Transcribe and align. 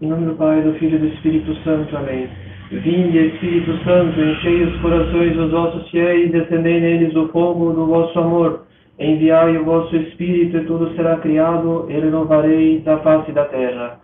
Em 0.00 0.06
nome 0.06 0.26
do 0.26 0.36
Pai, 0.36 0.62
do 0.62 0.74
Filho 0.74 0.94
e 0.94 0.98
do 1.00 1.06
Espírito 1.08 1.52
Santo. 1.64 1.96
Amém. 1.96 2.28
Vinde, 2.70 3.18
Espírito 3.18 3.76
Santo, 3.82 4.20
enchei 4.20 4.62
os 4.62 4.80
corações 4.80 5.34
dos 5.34 5.50
vossos 5.50 5.90
fiéis, 5.90 6.30
descendei 6.30 6.80
neles 6.80 7.16
o 7.16 7.26
fogo 7.30 7.72
do 7.72 7.84
vosso 7.86 8.16
amor. 8.20 8.62
Enviai 8.96 9.56
o 9.56 9.64
vosso 9.64 9.96
Espírito 9.96 10.56
e 10.56 10.64
tudo 10.66 10.94
será 10.94 11.16
criado, 11.16 11.86
e 11.88 11.94
renovareis 11.94 12.86
a 12.86 12.98
face 12.98 13.32
da 13.32 13.46
terra. 13.46 13.98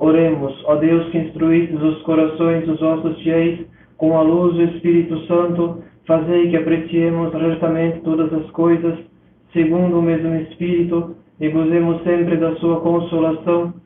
Oremos, 0.00 0.52
ó 0.64 0.74
Deus 0.74 1.08
que 1.10 1.18
instruítes 1.18 1.80
os 1.80 2.02
corações 2.02 2.66
dos 2.66 2.80
vossos 2.80 3.16
fiéis 3.22 3.64
com 3.98 4.18
a 4.18 4.22
luz 4.22 4.52
do 4.56 4.64
Espírito 4.64 5.16
Santo, 5.28 5.80
fazei 6.08 6.50
que 6.50 6.56
apreciemos 6.56 7.32
retamente 7.32 8.00
todas 8.00 8.32
as 8.32 8.50
coisas, 8.50 8.98
segundo 9.52 10.00
o 10.00 10.02
mesmo 10.02 10.34
Espírito, 10.34 11.14
e 11.40 11.48
gozemos 11.50 12.02
sempre 12.02 12.36
da 12.36 12.56
sua 12.56 12.80
consolação 12.80 13.85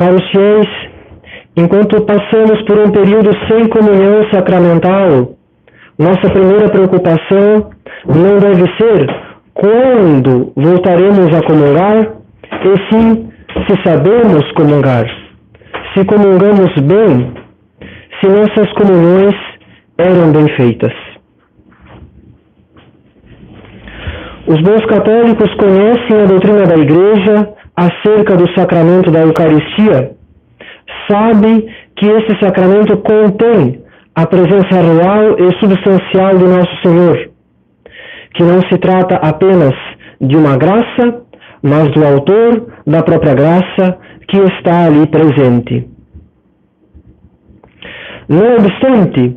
Caros 0.00 0.26
fiéis, 0.30 0.66
enquanto 1.58 2.00
passamos 2.06 2.62
por 2.62 2.78
um 2.78 2.90
período 2.90 3.32
sem 3.46 3.68
comunhão 3.68 4.24
sacramental, 4.30 5.34
nossa 5.98 6.30
primeira 6.30 6.70
preocupação 6.70 7.70
não 8.06 8.38
deve 8.38 8.64
ser 8.78 9.06
quando 9.52 10.54
voltaremos 10.56 11.36
a 11.36 11.42
comungar, 11.42 12.14
e 12.64 12.88
sim 12.88 13.30
se 13.66 13.82
sabemos 13.84 14.50
comungar, 14.52 15.04
se 15.92 16.02
comungamos 16.06 16.72
bem, 16.76 17.34
se 18.18 18.26
nossas 18.26 18.72
comunhões 18.72 19.34
eram 19.98 20.32
bem 20.32 20.48
feitas. 20.56 20.94
Os 24.46 24.62
bons 24.62 24.86
católicos 24.86 25.54
conhecem 25.56 26.22
a 26.22 26.24
doutrina 26.24 26.64
da 26.64 26.78
Igreja 26.78 27.59
acerca 27.80 28.36
do 28.36 28.46
sacramento 28.52 29.10
da 29.10 29.20
Eucaristia, 29.20 30.12
sabe 31.10 31.66
que 31.96 32.06
esse 32.06 32.38
sacramento 32.38 32.94
contém 32.98 33.82
a 34.14 34.26
presença 34.26 34.74
real 34.74 35.38
e 35.38 35.58
substancial 35.58 36.36
de 36.36 36.44
Nosso 36.44 36.82
Senhor, 36.82 37.30
que 38.34 38.42
não 38.42 38.60
se 38.68 38.76
trata 38.78 39.16
apenas 39.16 39.74
de 40.20 40.36
uma 40.36 40.58
graça, 40.58 41.22
mas 41.62 41.90
do 41.92 42.04
autor 42.04 42.66
da 42.86 43.02
própria 43.02 43.34
graça 43.34 43.98
que 44.28 44.36
está 44.36 44.84
ali 44.84 45.06
presente. 45.06 45.88
Não 48.28 48.56
obstante, 48.56 49.36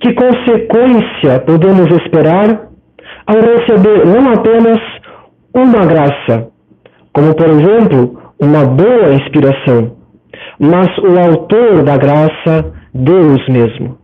que 0.00 0.12
consequência 0.12 1.40
podemos 1.46 1.86
esperar 2.02 2.68
ao 3.26 3.36
receber 3.36 4.06
não 4.06 4.32
apenas 4.32 4.78
uma 5.54 5.86
graça, 5.86 6.49
como 7.20 7.34
por 7.34 7.48
exemplo 7.48 8.18
uma 8.40 8.64
boa 8.64 9.12
inspiração, 9.12 9.94
mas 10.58 10.88
o 10.96 11.18
autor 11.18 11.82
da 11.82 11.98
graça, 11.98 12.72
Deus 12.94 13.46
mesmo. 13.46 13.98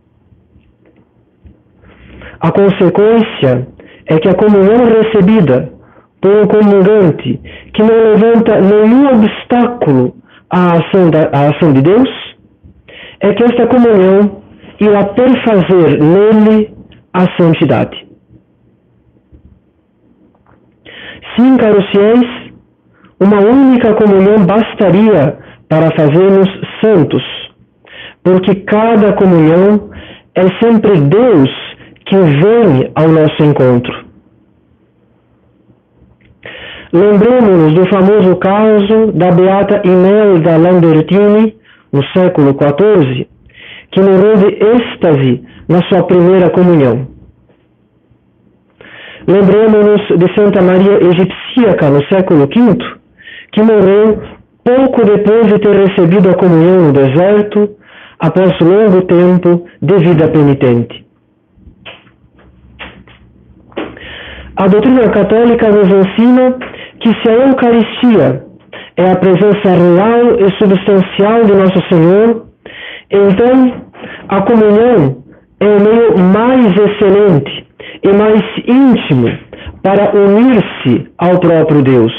A 2.39 2.51
consequência 2.51 3.67
é 4.05 4.19
que 4.19 4.29
a 4.29 4.35
comunhão 4.35 4.85
recebida 4.85 5.73
por 6.21 6.31
um 6.31 6.45
comungante 6.45 7.41
que 7.73 7.81
não 7.81 8.13
levanta 8.13 8.61
nenhum 8.61 9.07
obstáculo 9.07 10.15
à 10.51 10.73
ação, 10.73 11.09
da, 11.09 11.29
à 11.33 11.49
ação 11.49 11.73
de 11.73 11.81
Deus, 11.81 12.09
é 13.19 13.33
que 13.33 13.43
esta 13.43 13.65
comunhão 13.65 14.43
irá 14.79 15.05
perfazer 15.05 15.99
nele 15.99 16.71
a 17.11 17.25
santidade. 17.35 18.05
Sim, 21.35 21.57
caros 21.57 21.85
fiéis, 21.89 22.46
uma 23.19 23.39
única 23.39 23.93
comunhão 23.93 24.45
bastaria 24.45 25.37
para 25.67 25.91
fazermos 25.91 26.47
santos, 26.81 27.23
porque 28.23 28.55
cada 28.55 29.13
comunhão 29.13 29.89
é 30.35 30.43
sempre 30.63 30.99
Deus 31.01 31.49
que 32.05 32.15
vem 32.15 32.91
ao 32.95 33.07
nosso 33.09 33.43
encontro. 33.43 34.07
Lembremos-nos 36.93 37.73
do 37.73 37.89
famoso 37.89 38.35
caso 38.37 39.11
da 39.13 39.31
beata 39.31 39.81
Imelda 39.83 40.57
Lambertini, 40.57 41.57
no 41.91 42.03
século 42.15 42.55
XIV, 42.55 43.27
que 43.91 44.01
morreu 44.01 44.37
de 44.37 44.47
êxtase 44.47 45.43
na 45.67 45.81
sua 45.89 46.03
primeira 46.03 46.49
comunhão. 46.49 47.07
Lembremos-nos 49.27 50.01
de 50.17 50.33
Santa 50.35 50.61
Maria 50.61 51.03
Egipcíaca, 51.03 51.89
no 51.89 52.05
século 52.05 52.47
V, 52.47 52.77
que 53.51 53.61
morreu 53.61 54.21
pouco 54.63 55.05
depois 55.05 55.47
de 55.47 55.59
ter 55.59 55.75
recebido 55.75 56.29
a 56.29 56.35
comunhão 56.35 56.87
no 56.87 56.93
deserto, 56.93 57.77
após 58.19 58.59
longo 58.59 59.01
tempo 59.03 59.65
de 59.81 59.97
vida 59.97 60.27
penitente. 60.27 61.05
A 64.55 64.67
doutrina 64.67 65.07
católica 65.09 65.69
nos 65.69 65.87
ensina 65.87 66.57
que 66.99 67.09
se 67.21 67.29
a 67.29 67.33
Eucaristia 67.33 68.43
é 68.97 69.11
a 69.11 69.15
presença 69.15 69.69
real 69.69 70.39
e 70.39 70.51
substancial 70.57 71.45
de 71.45 71.53
Nosso 71.53 71.87
Senhor, 71.87 72.47
então 73.11 73.83
a 74.29 74.41
comunhão 74.41 75.23
é 75.59 75.65
o 75.65 75.79
meio 75.79 76.17
mais 76.17 76.75
excelente 76.75 77.67
e 78.03 78.11
mais 78.13 78.41
íntimo 78.67 79.27
para 79.83 80.11
unir-se 80.15 81.07
ao 81.19 81.39
próprio 81.39 81.83
Deus. 81.83 82.13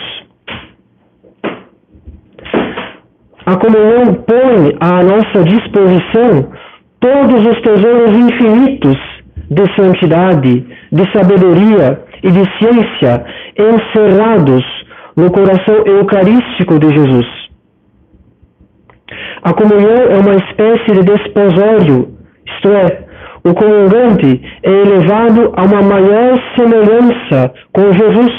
A 3.48 3.56
comunhão 3.56 4.12
põe 4.26 4.76
à 4.78 5.02
nossa 5.02 5.42
disposição 5.42 6.52
todos 7.00 7.46
os 7.46 7.62
tesouros 7.62 8.14
infinitos 8.14 8.98
de 9.50 9.74
santidade, 9.74 10.66
de 10.92 11.12
sabedoria 11.14 11.98
e 12.22 12.30
de 12.30 12.44
ciência 12.58 13.24
encerrados 13.56 14.62
no 15.16 15.30
coração 15.30 15.76
eucarístico 15.86 16.78
de 16.78 16.90
Jesus. 16.90 17.26
A 19.42 19.54
comunhão 19.54 19.96
é 20.10 20.18
uma 20.18 20.34
espécie 20.34 20.92
de 20.92 21.04
desposório, 21.04 22.18
isto 22.46 22.68
é, 22.68 23.06
o 23.44 23.54
comungante 23.54 24.42
é 24.62 24.70
elevado 24.70 25.54
a 25.56 25.64
uma 25.64 25.80
maior 25.80 26.38
semelhança 26.54 27.54
com 27.72 27.92
Jesus, 27.92 28.32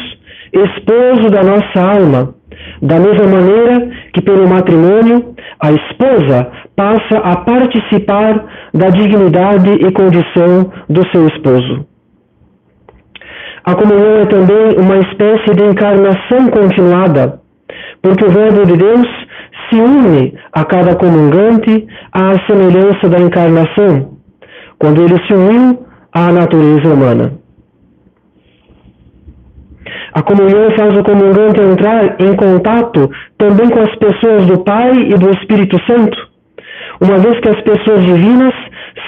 esposo 0.53 1.31
da 1.31 1.41
nossa 1.41 1.97
alma 1.97 2.38
da 2.81 2.99
mesma 2.99 3.27
maneira 3.27 3.89
que 4.13 4.21
pelo 4.21 4.47
matrimônio, 4.47 5.35
a 5.59 5.71
esposa 5.71 6.47
passa 6.75 7.17
a 7.23 7.35
participar 7.37 8.45
da 8.73 8.89
dignidade 8.89 9.71
e 9.71 9.91
condição 9.91 10.71
do 10.89 11.07
seu 11.11 11.27
esposo. 11.27 11.85
A 13.65 13.75
comunhão 13.75 14.21
é 14.21 14.25
também 14.25 14.77
uma 14.77 14.97
espécie 14.97 15.53
de 15.53 15.63
encarnação 15.63 16.47
continuada, 16.47 17.41
porque 18.01 18.25
o 18.25 18.29
Verbo 18.29 18.65
de 18.65 18.77
Deus 18.77 19.07
se 19.69 19.75
une 19.75 20.33
a 20.53 20.63
cada 20.65 20.95
comungante 20.95 21.85
à 22.13 22.33
semelhança 22.47 23.09
da 23.09 23.19
encarnação, 23.19 24.17
quando 24.79 25.01
ele 25.03 25.21
se 25.27 25.33
uniu 25.33 25.85
à 26.13 26.31
natureza 26.31 26.93
humana. 26.93 27.33
A 30.13 30.21
comunhão 30.21 30.71
faz 30.77 30.97
o 30.97 31.03
comungante 31.03 31.61
entrar 31.61 32.15
em 32.19 32.35
contato 32.35 33.09
também 33.37 33.69
com 33.69 33.81
as 33.81 33.95
pessoas 33.95 34.45
do 34.47 34.59
Pai 34.63 34.91
e 34.93 35.13
do 35.15 35.29
Espírito 35.31 35.77
Santo, 35.85 36.17
uma 37.01 37.17
vez 37.17 37.39
que 37.39 37.49
as 37.49 37.61
pessoas 37.61 38.03
divinas 38.05 38.53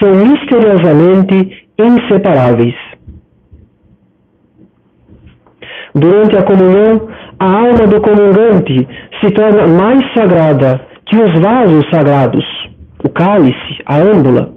são 0.00 0.14
misteriosamente 0.14 1.66
inseparáveis. 1.78 2.74
Durante 5.94 6.36
a 6.36 6.42
comunhão, 6.42 7.08
a 7.38 7.44
alma 7.44 7.86
do 7.86 8.00
comungante 8.00 8.88
se 9.20 9.30
torna 9.32 9.66
mais 9.66 10.00
sagrada 10.14 10.80
que 11.06 11.16
os 11.16 11.32
vasos 11.40 11.84
sagrados, 11.90 12.44
o 13.04 13.08
cálice, 13.10 13.82
a 13.84 13.98
âmbula, 13.98 14.54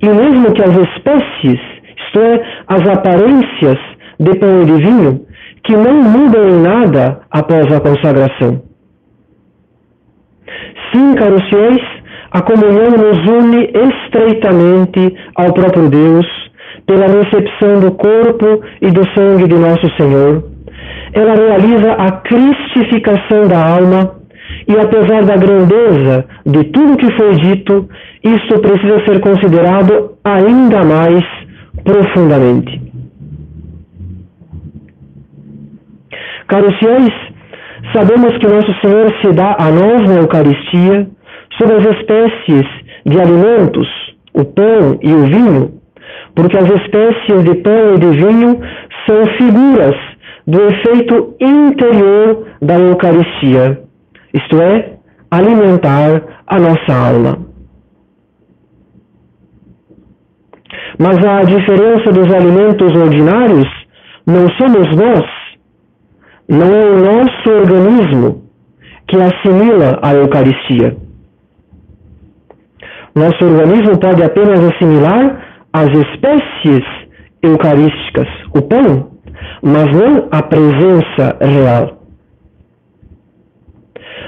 e 0.00 0.08
mesmo 0.08 0.52
que 0.52 0.62
as 0.62 0.76
espécies, 0.76 1.60
isto 2.06 2.20
é, 2.20 2.42
as 2.68 2.88
aparências 2.88 3.78
de 4.18 4.38
pão 4.38 4.62
e 4.62 4.64
de 4.64 4.72
vinho, 4.72 5.26
que 5.64 5.76
não 5.76 6.02
mudam 6.02 6.48
em 6.48 6.62
nada 6.62 7.20
após 7.30 7.72
a 7.72 7.80
consagração. 7.80 8.62
Sim, 10.92 11.14
caros 11.14 11.42
fiéis, 11.48 11.82
a 12.32 12.42
comunhão 12.42 12.90
nos 12.90 13.18
une 13.26 13.64
estreitamente 13.64 15.14
ao 15.36 15.52
próprio 15.52 15.88
Deus 15.88 16.26
pela 16.86 17.06
recepção 17.06 17.80
do 17.80 17.92
corpo 17.92 18.62
e 18.80 18.90
do 18.90 19.02
sangue 19.14 19.46
de 19.48 19.54
nosso 19.54 19.88
Senhor. 19.96 20.44
Ela 21.12 21.34
realiza 21.34 21.92
a 21.92 22.10
cristificação 22.12 23.46
da 23.46 23.74
alma 23.76 24.16
e, 24.66 24.76
apesar 24.76 25.24
da 25.24 25.36
grandeza 25.36 26.24
de 26.46 26.64
tudo 26.64 26.96
que 26.96 27.12
foi 27.16 27.34
dito, 27.36 27.88
isso 28.24 28.58
precisa 28.60 29.04
ser 29.04 29.20
considerado 29.20 30.12
ainda 30.24 30.84
mais 30.84 31.24
profundamente. 31.84 32.91
Caros 36.52 36.76
fiéis, 36.80 37.14
sabemos 37.94 38.36
que 38.36 38.46
nosso 38.46 38.70
Senhor 38.82 39.10
se 39.22 39.32
dá 39.32 39.56
a 39.58 39.70
nós 39.70 40.06
na 40.06 40.16
Eucaristia 40.16 41.08
sobre 41.56 41.76
as 41.76 41.96
espécies 41.96 42.66
de 43.06 43.18
alimentos, 43.18 43.88
o 44.34 44.44
pão 44.44 44.98
e 45.00 45.14
o 45.14 45.22
vinho, 45.22 45.80
porque 46.34 46.58
as 46.58 46.68
espécies 46.68 47.44
de 47.44 47.54
pão 47.62 47.94
e 47.94 47.98
de 48.00 48.10
vinho 48.10 48.60
são 49.06 49.26
figuras 49.38 49.96
do 50.46 50.60
efeito 50.60 51.34
interior 51.40 52.46
da 52.60 52.78
Eucaristia, 52.78 53.80
isto 54.34 54.60
é, 54.60 54.96
alimentar 55.30 56.22
a 56.46 56.60
nossa 56.60 56.92
alma. 56.92 57.46
Mas 60.98 61.16
a 61.24 61.44
diferença 61.44 62.12
dos 62.12 62.30
alimentos 62.30 62.94
ordinários 62.94 63.68
não 64.26 64.50
somos 64.58 64.94
nós, 64.94 65.41
não 66.52 66.66
é 66.66 66.84
o 66.84 66.98
nosso 66.98 67.48
organismo 67.48 68.42
que 69.08 69.16
assimila 69.16 69.98
a 70.02 70.12
Eucaristia. 70.12 70.94
Nosso 73.14 73.42
organismo 73.42 73.98
pode 73.98 74.22
apenas 74.22 74.60
assimilar 74.60 75.42
as 75.72 75.88
espécies 75.88 76.84
eucarísticas, 77.42 78.28
o 78.54 78.60
pão, 78.60 79.12
mas 79.62 79.86
não 79.96 80.28
a 80.30 80.42
presença 80.42 81.38
real. 81.40 81.98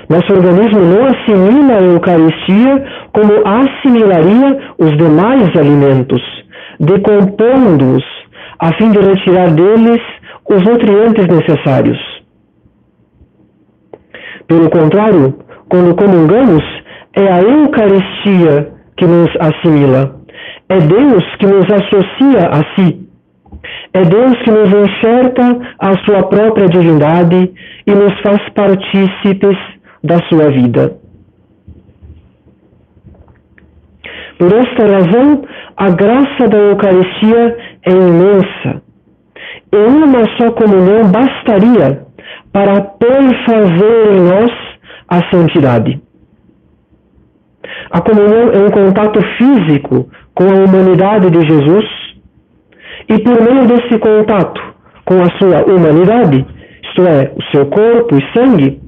Nosso 0.08 0.32
organismo 0.32 0.80
não 0.80 1.04
assimila 1.04 1.74
a 1.74 1.82
Eucaristia 1.82 2.86
como 3.12 3.32
assimilaria 3.46 4.60
os 4.78 4.96
demais 4.96 5.54
alimentos, 5.56 6.22
decompondo-os 6.80 8.04
a 8.60 8.72
fim 8.78 8.90
de 8.92 8.98
retirar 8.98 9.50
deles 9.50 10.00
os 10.48 10.62
nutrientes 10.62 11.26
necessários. 11.26 12.13
Pelo 14.46 14.68
contrário, 14.70 15.38
quando 15.68 15.94
comungamos, 15.94 16.62
é 17.16 17.32
a 17.32 17.40
Eucaristia 17.42 18.72
que 18.96 19.06
nos 19.06 19.30
assimila. 19.40 20.16
É 20.68 20.78
Deus 20.78 21.24
que 21.38 21.46
nos 21.46 21.66
associa 21.70 22.48
a 22.48 22.74
si. 22.74 23.08
É 23.92 24.02
Deus 24.02 24.36
que 24.42 24.50
nos 24.50 24.68
enxerta 24.68 25.58
a 25.78 26.04
sua 26.04 26.24
própria 26.24 26.68
divindade 26.68 27.52
e 27.86 27.90
nos 27.90 28.20
faz 28.20 28.40
partícipes 28.50 29.56
da 30.02 30.18
sua 30.28 30.50
vida. 30.50 30.98
Por 34.38 34.52
esta 34.52 34.86
razão, 34.86 35.44
a 35.76 35.90
graça 35.90 36.48
da 36.48 36.58
Eucaristia 36.58 37.56
é 37.86 37.90
imensa. 37.90 38.82
E 39.72 39.76
uma 39.76 40.24
só 40.36 40.50
comunhão 40.52 41.10
bastaria 41.10 42.03
para 42.54 42.82
perfazer 42.82 44.12
em 44.12 44.20
nós 44.20 44.50
a 45.08 45.28
santidade. 45.28 46.00
A 47.90 48.00
comunhão 48.00 48.52
é 48.52 48.58
um 48.60 48.70
contato 48.70 49.20
físico 49.36 50.08
com 50.34 50.44
a 50.44 50.64
humanidade 50.64 51.30
de 51.30 51.48
Jesus 51.48 51.84
e 53.08 53.18
por 53.18 53.42
meio 53.42 53.66
desse 53.66 53.98
contato 53.98 54.60
com 55.04 55.16
a 55.20 55.36
sua 55.36 55.64
humanidade, 55.64 56.46
isto 56.84 57.02
é, 57.02 57.32
o 57.36 57.42
seu 57.50 57.66
corpo 57.66 58.16
e 58.16 58.32
sangue, 58.32 58.80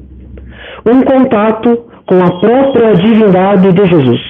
um 0.86 1.02
contato 1.02 1.86
com 2.06 2.20
a 2.22 2.40
própria 2.40 2.94
divindade 2.94 3.72
de 3.72 3.84
Jesus. 3.84 4.20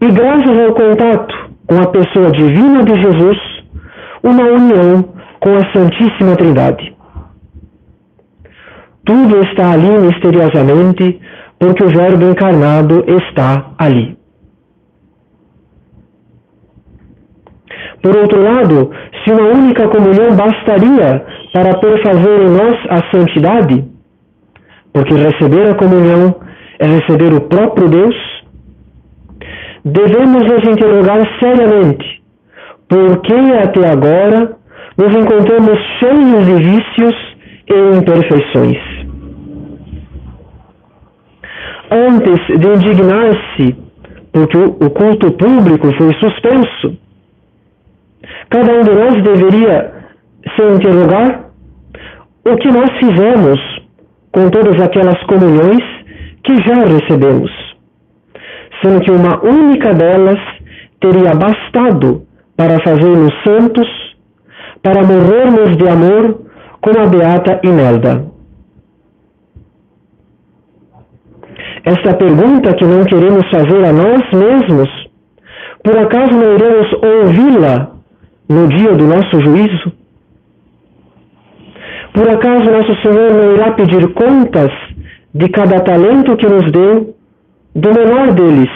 E 0.00 0.10
graças 0.10 0.58
ao 0.58 0.74
contato 0.74 1.50
com 1.68 1.80
a 1.80 1.86
pessoa 1.86 2.32
divina 2.32 2.82
de 2.82 3.00
Jesus, 3.00 3.38
uma 4.24 4.42
união 4.42 5.04
com 5.38 5.54
a 5.56 5.72
Santíssima 5.72 6.34
Trindade. 6.34 6.99
Tudo 9.04 9.42
está 9.42 9.72
ali 9.72 9.98
misteriosamente, 9.98 11.20
porque 11.58 11.84
o 11.84 11.88
Verbo 11.88 12.24
encarnado 12.30 13.04
está 13.08 13.72
ali. 13.78 14.18
Por 18.02 18.16
outro 18.16 18.42
lado, 18.42 18.90
se 19.22 19.32
uma 19.32 19.48
única 19.48 19.88
comunhão 19.88 20.34
bastaria 20.34 21.24
para 21.52 21.78
perfazer 21.78 22.40
em 22.42 22.50
nós 22.50 22.78
a 22.88 23.10
santidade, 23.10 23.84
porque 24.92 25.14
receber 25.14 25.70
a 25.70 25.74
comunhão 25.74 26.36
é 26.78 26.86
receber 26.86 27.34
o 27.34 27.42
próprio 27.42 27.88
Deus, 27.88 28.16
devemos 29.84 30.44
nos 30.44 30.64
interrogar 30.64 31.20
seriamente 31.38 32.22
por 32.88 33.20
que 33.20 33.34
até 33.34 33.88
agora 33.88 34.56
nos 34.96 35.14
encontramos 35.14 35.78
cheios 35.98 36.46
de 36.46 36.54
vícios 36.54 37.29
e 37.70 37.96
imperfeições. 37.96 38.78
Antes 41.90 42.46
de 42.46 42.68
indignar-se 42.68 43.76
porque 44.32 44.58
o 44.58 44.90
culto 44.90 45.32
público 45.32 45.92
foi 45.96 46.14
suspenso, 46.14 46.96
cada 48.48 48.72
um 48.72 48.82
de 48.82 48.90
nós 48.90 49.22
deveria 49.22 49.92
se 50.54 50.62
interrogar 50.62 51.50
o 52.44 52.56
que 52.56 52.68
nós 52.68 52.90
fizemos 52.98 53.60
com 54.32 54.48
todas 54.50 54.80
aquelas 54.80 55.20
comunhões 55.24 55.82
que 56.44 56.56
já 56.62 56.74
recebemos, 56.84 57.50
sendo 58.82 59.00
que 59.00 59.10
uma 59.10 59.44
única 59.44 59.92
delas 59.92 60.38
teria 61.00 61.34
bastado 61.34 62.22
para 62.56 62.78
fazermos 62.80 63.32
santos, 63.44 63.88
para 64.82 65.02
morrermos 65.02 65.76
de 65.76 65.88
amor 65.88 66.49
como 66.80 66.98
a 66.98 67.06
beata 67.06 67.60
Imelda. 67.62 68.24
Esta 71.84 72.14
pergunta 72.14 72.74
que 72.74 72.84
não 72.84 73.04
queremos 73.04 73.48
fazer 73.50 73.84
a 73.84 73.92
nós 73.92 74.22
mesmos, 74.32 74.88
por 75.82 75.96
acaso 75.96 76.32
não 76.32 76.54
iremos 76.54 76.92
ouvi-la 76.92 77.92
no 78.48 78.68
dia 78.68 78.92
do 78.94 79.06
nosso 79.06 79.40
juízo? 79.40 79.92
Por 82.12 82.28
acaso 82.28 82.70
nosso 82.70 82.94
Senhor 83.02 83.32
não 83.32 83.54
irá 83.54 83.72
pedir 83.72 84.12
contas 84.12 84.70
de 85.34 85.48
cada 85.48 85.80
talento 85.80 86.36
que 86.36 86.46
nos 86.46 86.70
deu, 86.72 87.14
do 87.74 87.88
menor 87.94 88.32
deles, 88.32 88.70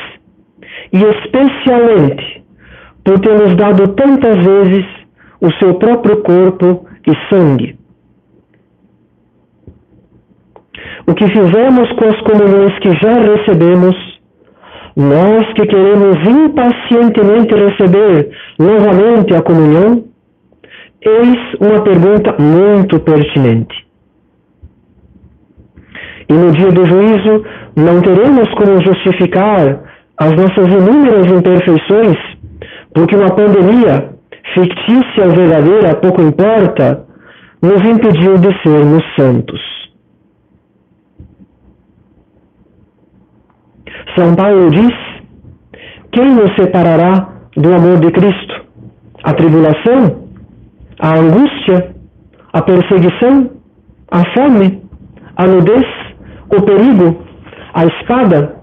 e 0.92 1.02
especialmente 1.02 2.44
por 3.02 3.18
ter 3.18 3.36
nos 3.38 3.56
dado 3.56 3.88
tantas 3.88 4.36
vezes 4.36 4.86
o 5.40 5.52
seu 5.54 5.74
próprio 5.74 6.22
corpo 6.22 6.86
e 7.06 7.12
sangue? 7.28 7.83
O 11.06 11.14
que 11.14 11.26
fizemos 11.28 11.92
com 11.92 12.04
as 12.08 12.20
comunhões 12.22 12.78
que 12.78 12.90
já 13.02 13.14
recebemos, 13.18 13.94
nós 14.96 15.52
que 15.54 15.66
queremos 15.66 16.16
impacientemente 16.26 17.54
receber 17.54 18.30
novamente 18.58 19.34
a 19.34 19.42
comunhão, 19.42 20.04
Eis 21.06 21.36
uma 21.60 21.82
pergunta 21.82 22.34
muito 22.40 22.98
pertinente. 23.00 23.74
E 26.30 26.32
no 26.32 26.50
dia 26.52 26.72
do 26.72 26.86
juízo, 26.86 27.44
não 27.76 28.00
teremos 28.00 28.48
como 28.54 28.82
justificar 28.82 29.80
as 30.16 30.30
nossas 30.30 30.66
inúmeras 30.66 31.26
imperfeições, 31.26 32.16
porque 32.94 33.14
uma 33.14 33.28
pandemia, 33.34 34.14
fictícia 34.54 35.24
ou 35.24 35.30
verdadeira, 35.32 35.94
pouco 35.96 36.22
importa, 36.22 37.04
nos 37.60 37.84
impediu 37.84 38.38
de 38.38 38.62
sermos 38.62 39.04
santos. 39.14 39.60
São 44.16 44.34
Paulo 44.34 44.70
diz: 44.70 44.94
Quem 46.12 46.34
nos 46.34 46.54
separará 46.56 47.28
do 47.56 47.72
amor 47.72 47.98
de 47.98 48.10
Cristo? 48.10 48.64
A 49.22 49.32
tribulação? 49.32 50.24
a 51.00 51.18
angústia, 51.18 51.94
a 52.52 52.62
perseguição, 52.62 53.50
a 54.10 54.22
fome, 54.32 54.82
a 55.36 55.46
nudez, 55.46 55.86
o 56.56 56.62
perigo, 56.62 57.22
a 57.74 57.86
espada, 57.86 58.56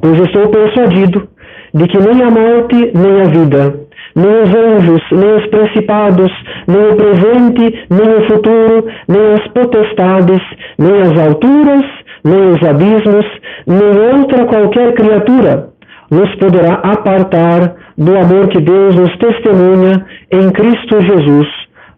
pois 0.00 0.18
estou 0.20 0.48
persuadido 0.48 1.28
de 1.74 1.86
que 1.86 1.98
nem 1.98 2.22
a 2.22 2.30
morte, 2.30 2.90
nem 2.94 3.20
a 3.20 3.24
vida, 3.24 3.80
nem 4.16 4.42
os 4.42 4.54
anjos, 4.54 5.02
nem 5.12 5.36
os 5.36 5.46
principados, 5.46 6.32
nem 6.66 6.90
o 6.90 6.96
presente, 6.96 7.86
nem 7.90 8.16
o 8.16 8.26
futuro, 8.26 8.86
nem 9.08 9.32
as 9.34 9.46
potestades, 9.52 10.42
nem 10.78 11.00
as 11.02 11.18
alturas, 11.18 11.84
nem 12.24 12.50
os 12.50 12.62
abismos, 12.62 13.26
nem 13.66 14.18
outra 14.18 14.46
qualquer 14.46 14.94
criatura 14.94 15.70
nos 16.10 16.34
poderá 16.36 16.74
apartar 16.74 17.76
do 17.96 18.16
amor 18.16 18.48
que 18.48 18.60
Deus 18.60 18.96
nos 18.96 19.16
testemunha 19.18 20.04
em 20.32 20.50
Cristo 20.50 21.00
Jesus, 21.00 21.48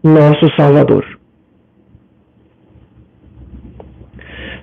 nosso 0.04 0.54
Salvador. 0.56 1.04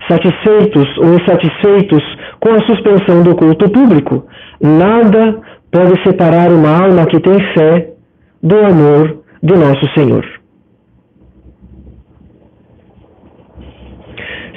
Satisfeitos 0.08 0.98
ou 0.98 1.16
insatisfeitos 1.16 2.04
com 2.40 2.50
a 2.54 2.66
suspensão 2.66 3.24
do 3.24 3.36
culto 3.36 3.70
público, 3.70 4.26
nada 4.62 5.40
pode 5.72 6.02
separar 6.04 6.52
uma 6.52 6.84
alma 6.84 7.06
que 7.06 7.20
tem 7.20 7.40
fé 7.54 7.94
do 8.42 8.58
amor 8.58 9.20
de 9.42 9.54
nosso 9.54 9.88
Senhor. 9.96 10.39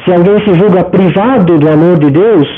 Se 0.05 0.13
alguém 0.13 0.39
se 0.45 0.55
julga 0.55 0.85
privado 0.85 1.59
do 1.59 1.69
amor 1.69 1.99
de 1.99 2.11
Deus 2.11 2.49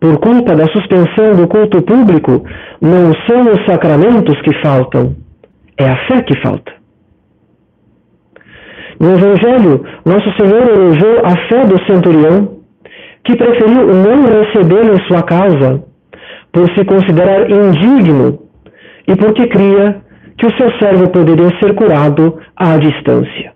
por 0.00 0.18
culpa 0.18 0.54
da 0.54 0.66
suspensão 0.66 1.34
do 1.36 1.46
culto 1.48 1.82
público, 1.82 2.44
não 2.80 3.12
são 3.26 3.52
os 3.52 3.64
sacramentos 3.66 4.40
que 4.42 4.54
faltam, 4.62 5.14
é 5.78 5.88
a 5.88 5.96
fé 6.06 6.22
que 6.22 6.40
falta. 6.40 6.72
No 9.00 9.10
Evangelho, 9.12 9.84
Nosso 10.04 10.30
Senhor 10.36 10.68
elogiou 10.68 11.20
a 11.24 11.36
fé 11.48 11.64
do 11.66 11.84
centurião, 11.84 12.58
que 13.24 13.36
preferiu 13.36 13.86
não 13.86 14.22
recebê-lo 14.22 14.94
em 14.94 15.06
sua 15.06 15.22
casa, 15.22 15.82
por 16.52 16.68
se 16.74 16.84
considerar 16.84 17.50
indigno 17.50 18.38
e 19.08 19.16
porque 19.16 19.46
cria 19.48 20.00
que 20.38 20.46
o 20.46 20.56
seu 20.56 20.70
servo 20.78 21.08
poderia 21.10 21.50
ser 21.60 21.74
curado 21.74 22.38
à 22.56 22.76
distância. 22.76 23.53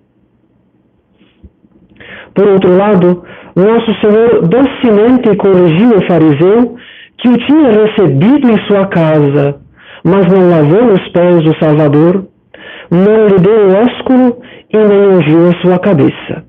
Por 2.35 2.47
outro 2.47 2.77
lado, 2.77 3.25
nosso 3.57 3.93
Senhor 4.01 4.47
docemente 4.47 5.37
corrigiu 5.37 5.97
o 5.97 6.07
fariseu 6.07 6.77
que 7.19 7.29
o 7.29 7.37
tinha 7.39 7.71
recebido 7.71 8.51
em 8.51 8.67
sua 8.67 8.87
casa, 8.87 9.61
mas 10.05 10.27
não 10.27 10.49
lavou 10.49 10.93
os 10.93 11.09
pés 11.09 11.43
do 11.43 11.59
Salvador, 11.59 12.27
não 12.91 13.27
lhe 13.27 13.39
deu 13.39 13.69
o 13.69 13.77
ósculo 13.77 14.41
e 14.73 14.77
nem 14.77 15.09
ungiu 15.09 15.49
a 15.49 15.61
sua 15.61 15.79
cabeça. 15.79 16.45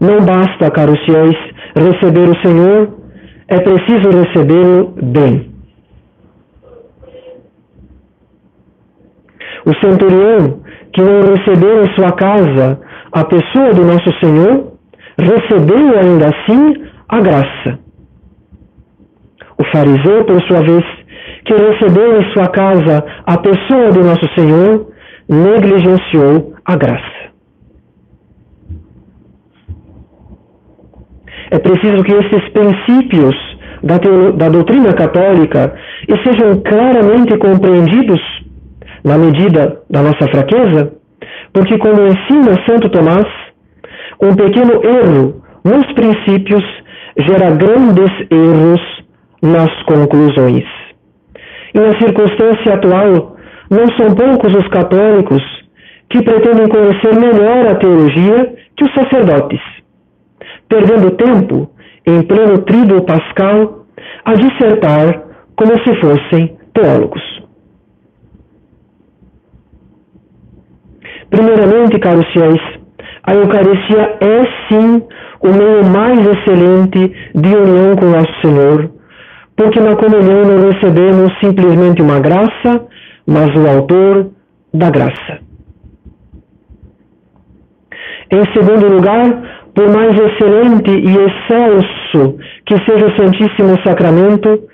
Não 0.00 0.24
basta, 0.24 0.70
caros 0.70 0.98
fiéis, 1.04 1.36
receber 1.76 2.28
o 2.30 2.40
Senhor, 2.40 3.00
é 3.48 3.60
preciso 3.60 4.08
recebê-lo 4.10 4.94
bem. 5.02 5.50
O 9.66 9.74
centurião 9.74 10.62
que 10.94 11.02
não 11.02 11.20
recebeu 11.20 11.84
em 11.84 11.94
sua 11.94 12.12
casa 12.12 12.80
a 13.12 13.24
pessoa 13.24 13.72
do 13.74 13.84
nosso 13.84 14.10
Senhor, 14.20 14.72
recebeu 15.18 15.98
ainda 15.98 16.28
assim 16.28 16.84
a 17.08 17.20
graça. 17.20 17.78
O 19.58 19.64
fariseu, 19.72 20.24
por 20.24 20.40
sua 20.46 20.60
vez, 20.60 20.84
que 21.44 21.54
recebeu 21.54 22.20
em 22.20 22.32
sua 22.32 22.48
casa 22.48 23.04
a 23.26 23.36
pessoa 23.38 23.90
do 23.92 24.02
nosso 24.04 24.26
Senhor, 24.34 24.86
negligenciou 25.28 26.54
a 26.64 26.76
graça. 26.76 27.20
É 31.50 31.58
preciso 31.58 32.02
que 32.04 32.12
esses 32.12 32.48
princípios 32.50 33.34
da, 33.82 33.98
da 34.36 34.48
doutrina 34.48 34.92
católica 34.92 35.74
sejam 36.24 36.60
claramente 36.62 37.36
compreendidos 37.38 38.20
na 39.04 39.18
medida 39.18 39.82
da 39.90 40.02
nossa 40.02 40.28
fraqueza, 40.30 40.92
porque, 41.52 41.78
como 41.78 42.06
ensina 42.06 42.56
Santo 42.68 42.88
Tomás, 42.90 43.26
um 44.22 44.34
pequeno 44.34 44.80
erro 44.84 45.42
nos 45.64 45.86
princípios 45.92 46.64
gera 47.18 47.50
grandes 47.50 48.10
erros 48.30 48.80
nas 49.42 49.82
conclusões. 49.84 50.64
E 51.74 51.78
na 51.78 51.98
circunstância 51.98 52.74
atual, 52.74 53.36
não 53.70 53.86
são 53.96 54.14
poucos 54.14 54.54
os 54.54 54.68
católicos 54.68 55.42
que 56.10 56.22
pretendem 56.22 56.68
conhecer 56.68 57.14
melhor 57.14 57.66
a 57.68 57.74
teologia 57.76 58.54
que 58.76 58.84
os 58.84 58.94
sacerdotes, 58.94 59.60
perdendo 60.68 61.12
tempo 61.12 61.70
em 62.06 62.22
pleno 62.22 62.58
tríduo 62.62 63.02
pascal 63.02 63.86
a 64.24 64.34
dissertar 64.34 65.22
como 65.56 65.72
se 65.84 65.94
fossem 66.00 66.56
teólogos. 66.74 67.39
Primeiramente, 71.30 71.98
caros 72.00 72.26
fiéis, 72.32 72.60
a 73.22 73.34
Eucaristia 73.34 74.18
é 74.20 74.44
sim 74.68 75.02
o 75.42 75.48
meio 75.52 75.84
mais 75.84 76.18
excelente 76.26 77.14
de 77.34 77.54
união 77.54 77.96
com 77.96 78.06
nosso 78.06 78.40
Senhor, 78.42 78.90
porque 79.56 79.80
na 79.80 79.94
comunhão 79.94 80.44
não 80.44 80.70
recebemos 80.70 81.32
simplesmente 81.38 82.02
uma 82.02 82.18
graça, 82.18 82.84
mas 83.26 83.54
o 83.54 83.68
autor 83.68 84.30
da 84.74 84.90
graça. 84.90 85.38
Em 88.32 88.44
segundo 88.52 88.88
lugar, 88.88 89.60
por 89.74 89.88
mais 89.88 90.16
excelente 90.18 90.90
e 90.90 91.16
excelso 91.16 92.38
que 92.66 92.76
seja 92.84 93.06
o 93.06 93.16
Santíssimo 93.16 93.80
Sacramento, 93.84 94.68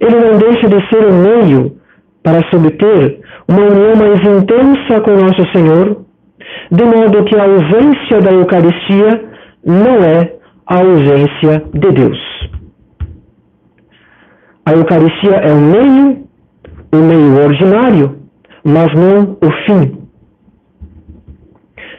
ele 0.00 0.16
não 0.16 0.38
deixa 0.38 0.68
de 0.68 0.88
ser 0.88 1.06
um 1.06 1.22
meio 1.22 1.81
para 2.22 2.48
subter 2.50 3.20
uma 3.48 3.62
união 3.62 3.96
mais 3.96 4.20
intensa 4.20 5.00
com 5.00 5.10
nosso 5.12 5.52
Senhor, 5.52 6.04
de 6.70 6.84
modo 6.84 7.24
que 7.24 7.36
a 7.36 7.44
ausência 7.44 8.20
da 8.20 8.30
Eucaristia 8.32 9.24
não 9.64 10.02
é 10.02 10.34
a 10.66 10.78
ausência 10.78 11.64
de 11.74 11.90
Deus. 11.92 12.18
A 14.64 14.72
Eucaristia 14.72 15.36
é 15.36 15.52
um 15.52 15.60
meio, 15.60 16.24
um 16.92 17.06
meio 17.06 17.44
ordinário, 17.44 18.18
mas 18.64 18.92
não 18.94 19.36
o 19.42 19.50
fim. 19.66 20.02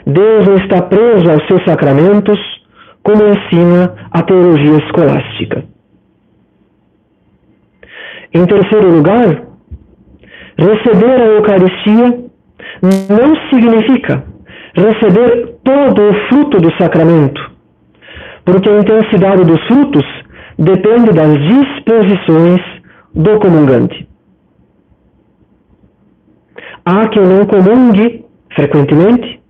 Deus 0.06 0.46
não 0.46 0.56
está 0.56 0.82
preso 0.82 1.30
aos 1.30 1.46
seus 1.48 1.63
sacramentos, 1.65 2.39
como 3.03 3.24
ensina 3.27 3.94
a 4.12 4.24
teologia 4.24 4.77
escolástica. 4.77 5.65
Em 8.34 8.46
terceiro 8.46 8.96
lugar, 8.96 9.52
receber 10.63 11.22
a 11.22 11.25
Eucaristia 11.25 12.24
não 12.82 13.36
significa 13.50 14.24
receber 14.75 15.58
todo 15.63 16.01
o 16.01 16.13
fruto 16.27 16.60
do 16.60 16.74
sacramento, 16.77 17.41
porque 18.46 18.70
a 18.70 18.79
intensidade 18.79 19.43
dos 19.43 19.62
frutos 19.67 20.05
depende 20.58 21.12
das 21.12 21.38
disposições 21.39 22.62
do 23.13 23.39
comungante. 23.39 24.08
Há 26.86 27.08
quem 27.08 27.24
não 27.24 27.46
comungue 27.46 28.25
frequentemente 28.55 29.41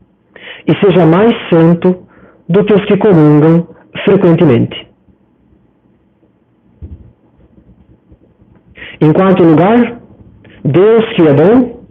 e 0.67 0.77
seja 0.85 1.05
mais 1.05 1.33
santo 1.49 2.05
do 2.47 2.63
que 2.63 2.73
os 2.73 2.85
que 2.85 2.97
comungam 2.97 3.67
frequentemente. 4.05 4.87
Em 9.01 9.11
quarto 9.11 9.43
lugar, 9.43 10.02
Deus 10.63 11.05
que 11.15 11.21
é 11.27 11.33
bom 11.33 11.83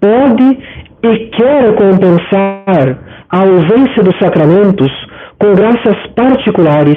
pode 0.00 0.58
e 1.02 1.18
quer 1.30 1.74
compensar 1.74 2.98
a 3.28 3.38
ausência 3.38 4.02
dos 4.02 4.18
sacramentos 4.18 4.90
com 5.38 5.54
graças 5.54 5.96
particulares 6.14 6.96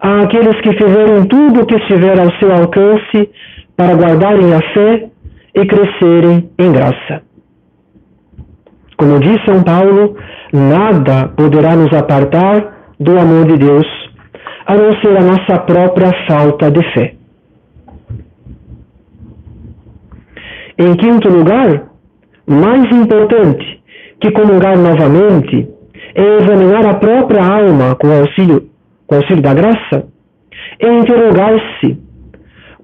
àqueles 0.00 0.60
que 0.60 0.72
fizeram 0.72 1.26
tudo 1.26 1.62
o 1.62 1.66
que 1.66 1.76
estiver 1.76 2.18
ao 2.18 2.32
seu 2.38 2.52
alcance 2.52 3.30
para 3.76 3.94
guardarem 3.94 4.52
a 4.54 4.60
fé 4.72 5.08
e 5.54 5.66
crescerem 5.66 6.50
em 6.58 6.72
graça. 6.72 7.22
Como 8.96 9.18
diz 9.18 9.44
São 9.44 9.62
Paulo, 9.62 10.16
nada 10.52 11.28
poderá 11.36 11.74
nos 11.74 11.92
apartar 11.92 12.94
do 12.98 13.18
amor 13.18 13.46
de 13.46 13.56
Deus, 13.56 13.86
a 14.66 14.76
não 14.76 14.92
ser 15.00 15.16
a 15.16 15.22
nossa 15.22 15.58
própria 15.62 16.12
falta 16.28 16.70
de 16.70 16.82
fé. 16.92 17.14
Em 20.82 20.96
quinto 20.96 21.28
lugar, 21.28 21.84
mais 22.44 22.90
importante 22.90 23.80
que 24.20 24.32
comungar 24.32 24.76
novamente 24.76 25.68
é 26.12 26.38
examinar 26.38 26.84
a 26.84 26.94
própria 26.94 27.44
alma 27.44 27.94
com 27.94 28.10
auxílio, 28.10 28.64
com 29.06 29.14
auxílio 29.14 29.40
da 29.40 29.54
graça 29.54 30.08
e 30.80 30.86
interrogar-se, 30.88 31.98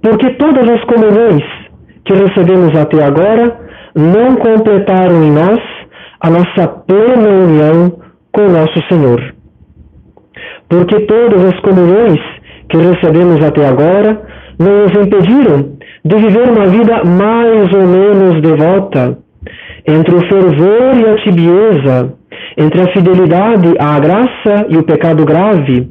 porque 0.01 0.31
todas 0.35 0.69
as 0.69 0.85
comunhões 0.85 1.43
que 2.05 2.15
recebemos 2.15 2.73
até 2.77 3.03
agora 3.03 3.59
não 3.97 4.37
completaram 4.37 5.25
em 5.25 5.33
nós 5.33 5.61
a 6.21 6.31
nossa 6.31 6.69
plena 6.87 7.29
união 7.29 7.99
com 8.31 8.43
nosso 8.43 8.81
Senhor. 8.89 9.35
Porque 10.69 11.01
todas 11.01 11.45
as 11.47 11.61
comunhões 11.63 12.21
que 12.69 12.77
recebemos 12.77 13.43
até 13.43 13.67
agora 13.67 14.23
não 14.57 14.85
os 14.85 14.93
impediram 14.93 15.78
de 16.05 16.17
viver 16.17 16.49
uma 16.49 16.67
vida 16.67 17.05
mais 17.05 17.73
ou 17.73 17.87
menos 17.87 18.43
devota, 18.43 19.19
entre 19.87 20.15
o 20.15 20.29
fervor 20.29 20.97
e 20.97 21.09
a 21.09 21.17
tibieza, 21.23 22.15
entre 22.57 22.83
a 22.83 22.93
fidelidade 22.93 23.75
à 23.79 23.99
graça 23.99 24.67
e 24.69 24.77
o 24.77 24.83
pecado 24.83 25.25
grave, 25.25 25.89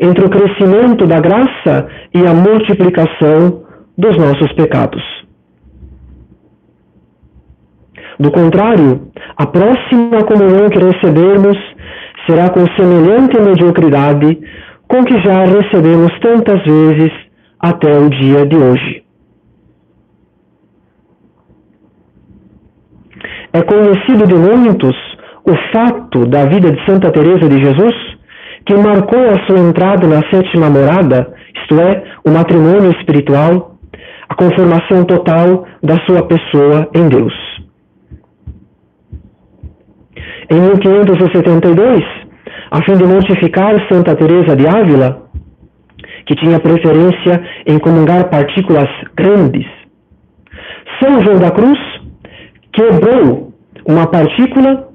entre 0.00 0.24
o 0.24 0.30
crescimento 0.30 1.06
da 1.06 1.20
graça 1.20 1.88
e 2.14 2.26
a 2.26 2.34
multiplicação 2.34 3.62
dos 3.96 4.16
nossos 4.16 4.52
pecados. 4.52 5.02
Do 8.18 8.30
contrário, 8.30 9.08
a 9.36 9.46
próxima 9.46 10.24
comunhão 10.24 10.70
que 10.70 10.78
recebermos 10.78 11.56
será 12.26 12.48
com 12.48 12.66
semelhante 12.74 13.38
mediocridade 13.40 14.38
com 14.88 15.04
que 15.04 15.20
já 15.20 15.44
recebemos 15.44 16.12
tantas 16.20 16.62
vezes 16.64 17.12
até 17.60 17.98
o 17.98 18.08
dia 18.08 18.46
de 18.46 18.56
hoje. 18.56 19.05
É 23.56 23.62
conhecido 23.62 24.26
de 24.26 24.34
muitos 24.34 24.94
o 25.42 25.54
fato 25.72 26.26
da 26.26 26.44
vida 26.44 26.70
de 26.70 26.84
Santa 26.84 27.10
Teresa 27.10 27.48
de 27.48 27.58
Jesus, 27.58 27.94
que 28.66 28.74
marcou 28.74 29.30
a 29.30 29.46
sua 29.46 29.58
entrada 29.58 30.06
na 30.06 30.20
sétima 30.28 30.68
morada, 30.68 31.32
isto 31.62 31.80
é, 31.80 32.04
o 32.26 32.30
matrimônio 32.30 32.90
espiritual, 32.90 33.78
a 34.28 34.34
conformação 34.34 35.06
total 35.06 35.64
da 35.82 35.96
sua 36.04 36.26
pessoa 36.26 36.90
em 36.94 37.08
Deus. 37.08 37.32
Em 40.50 40.60
1572, 40.60 42.04
a 42.70 42.82
fim 42.84 42.94
de 42.98 43.04
mortificar 43.04 43.74
Santa 43.90 44.14
Teresa 44.16 44.54
de 44.54 44.66
Ávila, 44.66 45.22
que 46.26 46.34
tinha 46.34 46.60
preferência 46.60 47.42
em 47.66 47.78
comungar 47.78 48.28
partículas 48.28 48.90
grandes, 49.16 49.66
São 51.00 51.22
João 51.22 51.38
da 51.38 51.50
Cruz 51.50 51.95
quebrou 52.76 53.52
uma 53.86 54.06
partícula 54.06 54.88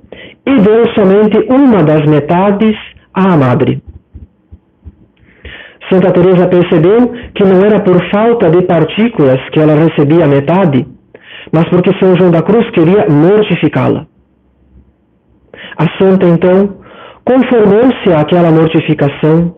e 0.45 0.55
deu 0.61 0.85
somente 0.93 1.37
uma 1.49 1.83
das 1.83 2.05
metades 2.05 2.75
à 3.13 3.35
madre. 3.35 3.81
Santa 5.89 6.11
Teresa 6.11 6.47
percebeu 6.47 7.11
que 7.35 7.43
não 7.43 7.59
era 7.65 7.81
por 7.81 7.99
falta 8.11 8.49
de 8.49 8.65
partículas 8.65 9.39
que 9.51 9.59
ela 9.59 9.75
recebia 9.75 10.27
metade, 10.27 10.87
mas 11.51 11.67
porque 11.69 11.91
São 11.99 12.15
João 12.15 12.31
da 12.31 12.41
Cruz 12.41 12.69
queria 12.71 13.07
mortificá-la. 13.09 14.05
A 15.77 15.85
santa, 15.97 16.25
então, 16.27 16.77
conformou-se 17.25 18.13
àquela 18.13 18.51
mortificação, 18.51 19.55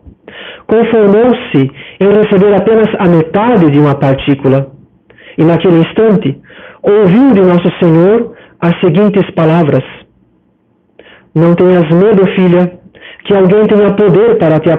conformou-se 0.66 1.72
em 2.00 2.08
receber 2.08 2.56
apenas 2.56 2.88
a 2.98 3.08
metade 3.08 3.70
de 3.70 3.80
uma 3.80 3.96
partícula, 3.96 4.72
e 5.38 5.44
naquele 5.44 5.80
instante 5.80 6.40
ouviu 6.84 7.34
de 7.34 7.42
Nosso 7.42 7.70
Senhor 7.80 8.36
as 8.60 8.80
seguintes 8.80 9.30
palavras: 9.32 9.84
Não 11.34 11.56
tenhas 11.56 11.90
medo, 11.90 12.26
filha, 12.36 12.80
que 13.26 13.34
alguém 13.34 13.66
tenha 13.66 13.94
poder 13.96 14.38
para 14.38 14.60
te, 14.60 14.70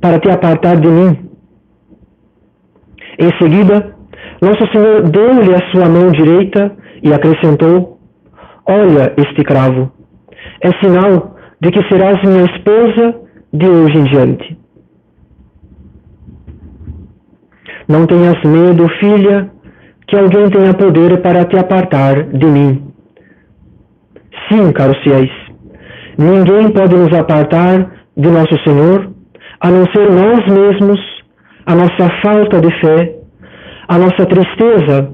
para 0.00 0.18
te 0.18 0.30
apartar 0.30 0.76
de 0.76 0.88
mim. 0.88 1.30
Em 3.18 3.30
seguida, 3.38 3.94
Nosso 4.40 4.66
Senhor 4.72 5.02
deu-lhe 5.10 5.54
a 5.54 5.70
sua 5.70 5.88
mão 5.88 6.10
direita 6.10 6.76
e 7.02 7.12
acrescentou: 7.12 7.98
Olha 8.66 9.12
este 9.18 9.42
cravo 9.44 10.00
é 10.60 10.70
sinal 10.80 11.36
de 11.60 11.70
que 11.70 11.88
serás 11.88 12.22
minha 12.22 12.44
esposa 12.44 13.20
de 13.52 13.66
hoje 13.66 13.98
em 13.98 14.04
diante. 14.04 14.58
Não 17.88 18.06
tenhas 18.06 18.42
medo, 18.44 18.88
filha, 19.00 19.50
que 20.10 20.16
alguém 20.16 20.50
tenha 20.50 20.74
poder 20.74 21.22
para 21.22 21.44
te 21.44 21.56
apartar 21.56 22.24
de 22.24 22.46
mim. 22.46 22.92
Sim, 24.48 24.72
caros 24.72 24.98
fiéis, 25.04 25.30
ninguém 26.18 26.68
pode 26.70 26.96
nos 26.96 27.16
apartar 27.16 27.92
de 28.16 28.28
nosso 28.28 28.58
Senhor, 28.64 29.08
a 29.60 29.70
não 29.70 29.84
ser 29.92 30.10
nós 30.10 30.44
mesmos, 30.52 31.00
a 31.64 31.74
nossa 31.76 32.10
falta 32.22 32.60
de 32.60 32.80
fé, 32.80 33.14
a 33.86 33.98
nossa 33.98 34.26
tristeza, 34.26 35.12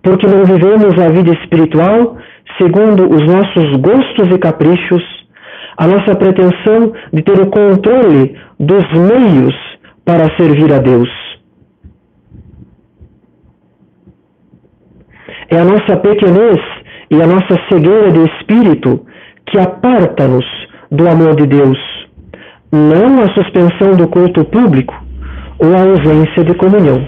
porque 0.00 0.28
não 0.28 0.44
vivemos 0.44 0.96
a 1.00 1.08
vida 1.08 1.32
espiritual 1.32 2.16
segundo 2.56 3.12
os 3.12 3.26
nossos 3.26 3.80
gostos 3.80 4.28
e 4.32 4.38
caprichos, 4.38 5.02
a 5.76 5.88
nossa 5.88 6.14
pretensão 6.14 6.92
de 7.12 7.22
ter 7.22 7.40
o 7.40 7.50
controle 7.50 8.38
dos 8.60 8.84
meios 8.92 9.54
para 10.04 10.24
servir 10.36 10.72
a 10.72 10.78
Deus. 10.78 11.35
É 15.48 15.58
a 15.58 15.64
nossa 15.64 15.96
pequenez 15.96 16.58
e 17.10 17.22
a 17.22 17.26
nossa 17.26 17.56
cegueira 17.68 18.10
de 18.10 18.24
espírito 18.32 19.06
que 19.46 19.58
aparta-nos 19.58 20.44
do 20.90 21.08
amor 21.08 21.36
de 21.36 21.46
Deus, 21.46 21.78
não 22.72 23.22
a 23.22 23.32
suspensão 23.34 23.92
do 23.96 24.08
culto 24.08 24.44
público 24.44 24.94
ou 25.58 25.74
a 25.74 25.82
ausência 25.82 26.44
de 26.44 26.54
comunhão. 26.54 27.06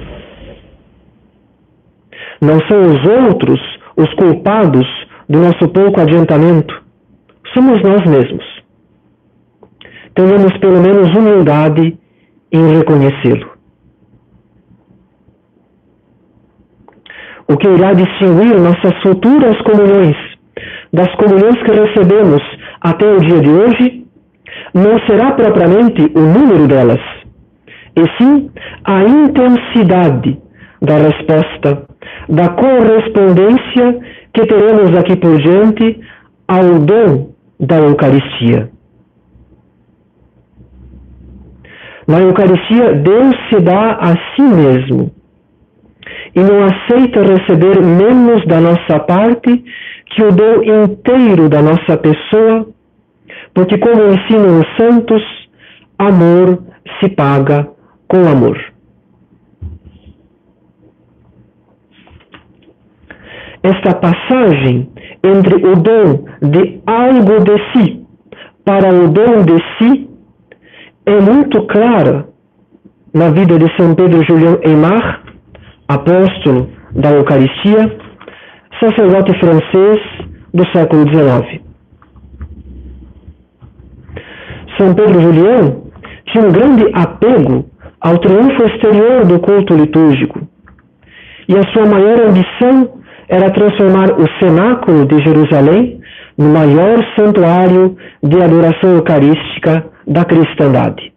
Não 2.41 2.61
são 2.69 2.81
os 2.81 3.05
outros 3.25 3.61
os 3.97 4.15
culpados 4.15 4.87
do 5.29 5.41
nosso 5.41 5.69
pouco 5.69 6.01
adiantamento, 6.01 6.83
somos 7.53 7.83
nós 7.83 8.09
mesmos. 8.09 8.45
Tenhamos 10.15 10.57
pelo 10.59 10.81
menos 10.81 11.15
humildade 11.17 11.99
em 12.53 12.77
reconhecê-lo. 12.77 13.58
O 17.51 17.57
que 17.57 17.67
irá 17.67 17.95
distinguir 17.95 18.61
nossas 18.61 18.95
futuras 19.03 19.57
comunhões 19.63 20.17
das 20.93 21.15
comunhões 21.17 21.57
que 21.63 21.71
recebemos 21.71 22.43
até 22.81 23.07
o 23.07 23.19
dia 23.21 23.41
de 23.41 23.51
hoje 23.51 24.07
não 24.75 24.99
será 25.07 25.33
propriamente 25.33 26.03
o 26.15 26.21
número 26.21 26.67
delas, 26.67 27.01
e 27.97 28.03
sim 28.19 28.51
a 28.85 29.03
intensidade 29.05 30.39
da 30.81 30.97
resposta, 30.97 31.87
da 32.29 32.49
correspondência 32.51 33.99
que 34.33 34.47
teremos 34.47 34.97
aqui 34.97 35.17
por 35.17 35.37
diante 35.39 36.01
ao 36.47 36.79
dom 36.81 37.31
da 37.59 37.79
Eucaristia. 37.79 38.71
Na 42.07 42.21
Eucaristia, 42.21 42.95
Deus 42.95 43.37
se 43.49 43.61
dá 43.61 43.99
a 44.01 44.15
si 44.35 44.43
mesmo 44.43 45.18
e 46.35 46.41
não 46.41 46.65
aceita 46.65 47.23
receber 47.23 47.81
menos 47.83 48.45
da 48.47 48.61
nossa 48.61 48.99
parte 49.01 49.65
que 50.07 50.23
o 50.23 50.33
dom 50.33 50.63
inteiro 50.63 51.49
da 51.49 51.63
nossa 51.63 51.97
pessoa, 51.97 52.69
porque, 53.55 53.79
como 53.79 54.13
ensinam 54.13 54.61
os 54.61 54.77
santos, 54.77 55.23
amor 55.99 56.63
se 57.01 57.09
paga 57.11 57.69
com 58.07 58.27
amor. 58.27 58.59
esta 63.63 63.95
passagem 63.95 64.91
entre 65.23 65.57
o 65.57 65.75
dom 65.77 66.25
de 66.43 66.81
algo 66.87 67.41
de 67.41 67.73
si 67.73 68.07
para 68.65 68.93
o 68.93 69.09
dom 69.09 69.43
de 69.45 69.59
si 69.77 70.11
é 71.07 71.21
muito 71.21 71.67
clara 71.67 72.29
na 73.13 73.31
vida 73.31 73.59
de 73.59 73.75
São 73.77 73.95
Pedro 73.95 74.23
Julião 74.25 74.61
Aymar, 74.65 75.23
apóstolo 75.89 76.69
da 76.93 77.11
Eucaristia, 77.13 77.97
sacerdote 78.79 79.33
francês 79.39 80.01
do 80.53 80.67
século 80.71 81.09
XIX. 81.09 81.63
São 84.77 84.95
Pedro 84.95 85.21
Julião 85.21 85.85
tinha 86.27 86.45
um 86.45 86.53
grande 86.53 86.85
apego 86.93 87.65
ao 88.01 88.19
triunfo 88.19 88.65
exterior 88.67 89.25
do 89.27 89.41
culto 89.41 89.75
litúrgico, 89.75 90.47
e 91.49 91.57
a 91.57 91.63
sua 91.73 91.87
maior 91.87 92.21
ambição 92.21 93.01
era 93.29 93.51
transformar 93.51 94.13
o 94.13 94.27
cenáculo 94.39 95.07
de 95.07 95.19
Jerusalém 95.25 96.01
no 96.37 96.51
maior 96.51 97.05
santuário 97.19 97.97
de 98.23 98.41
adoração 98.41 98.97
eucarística 98.97 99.85
da 100.07 100.25
cristandade. 100.25 101.13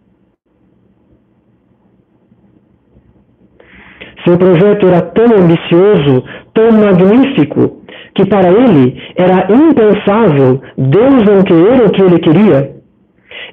Seu 4.24 4.38
projeto 4.38 4.86
era 4.86 5.02
tão 5.02 5.24
ambicioso, 5.24 6.24
tão 6.54 6.70
magnífico, 6.72 7.82
que 8.14 8.24
para 8.26 8.50
ele 8.50 9.00
era 9.16 9.48
impensável 9.52 10.60
Deus 10.76 11.24
não 11.24 11.42
querer 11.42 11.86
o 11.86 11.90
que 11.90 12.02
ele 12.02 12.18
queria. 12.18 12.72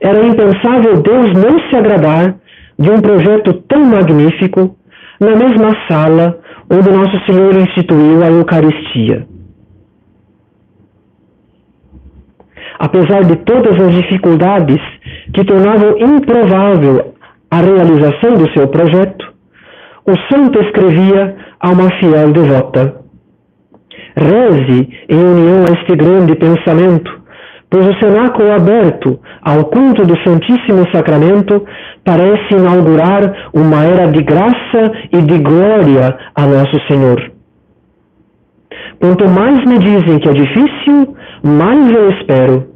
Era 0.02 0.26
impensável 0.26 1.02
Deus 1.02 1.34
não 1.34 1.60
se 1.70 1.76
agradar 1.76 2.36
de 2.78 2.90
um 2.90 3.02
projeto 3.02 3.54
tão 3.68 3.86
magnífico 3.86 4.76
na 5.20 5.36
mesma 5.36 5.76
sala 5.88 6.40
onde 6.72 6.90
Nosso 6.92 7.26
Senhor 7.26 7.56
instituiu 7.56 8.24
a 8.24 8.28
Eucaristia. 8.28 9.28
Apesar 12.78 13.26
de 13.26 13.36
todas 13.38 13.76
as 13.82 13.94
dificuldades 13.94 14.80
que 15.34 15.44
tornavam 15.44 15.98
improvável 15.98 17.14
a 17.52 17.58
realização 17.58 18.38
do 18.38 18.50
seu 18.54 18.68
projeto, 18.70 19.34
o 20.10 20.18
santo 20.32 20.60
escrevia 20.62 21.36
a 21.60 21.70
uma 21.70 21.90
fiel 22.00 22.32
devota: 22.32 22.96
Reze 24.16 24.90
em 25.08 25.18
união 25.18 25.66
a 25.68 25.80
este 25.80 25.96
grande 25.96 26.36
pensamento, 26.36 27.12
pois 27.70 27.88
o 27.88 28.00
cenáculo 28.00 28.52
aberto 28.52 29.20
ao 29.42 29.66
culto 29.66 30.06
do 30.06 30.18
Santíssimo 30.24 30.90
Sacramento 30.92 31.64
parece 32.04 32.54
inaugurar 32.54 33.50
uma 33.54 33.84
era 33.86 34.08
de 34.08 34.24
graça 34.24 34.92
e 35.12 35.22
de 35.22 35.38
glória 35.38 36.18
a 36.36 36.46
Nosso 36.46 36.80
Senhor. 36.88 37.32
Quanto 39.00 39.30
mais 39.30 39.64
me 39.66 39.78
dizem 39.78 40.20
que 40.20 40.28
é 40.28 40.34
difícil, 40.34 41.16
mais 41.44 41.92
eu 41.92 42.10
espero, 42.12 42.68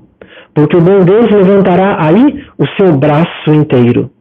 porque 0.53 0.77
o 0.77 0.81
bom 0.81 0.99
Deus 0.99 1.29
levantará 1.31 1.97
aí 1.99 2.45
o 2.57 2.65
seu 2.77 2.93
braço 2.97 3.49
inteiro. 3.49 4.12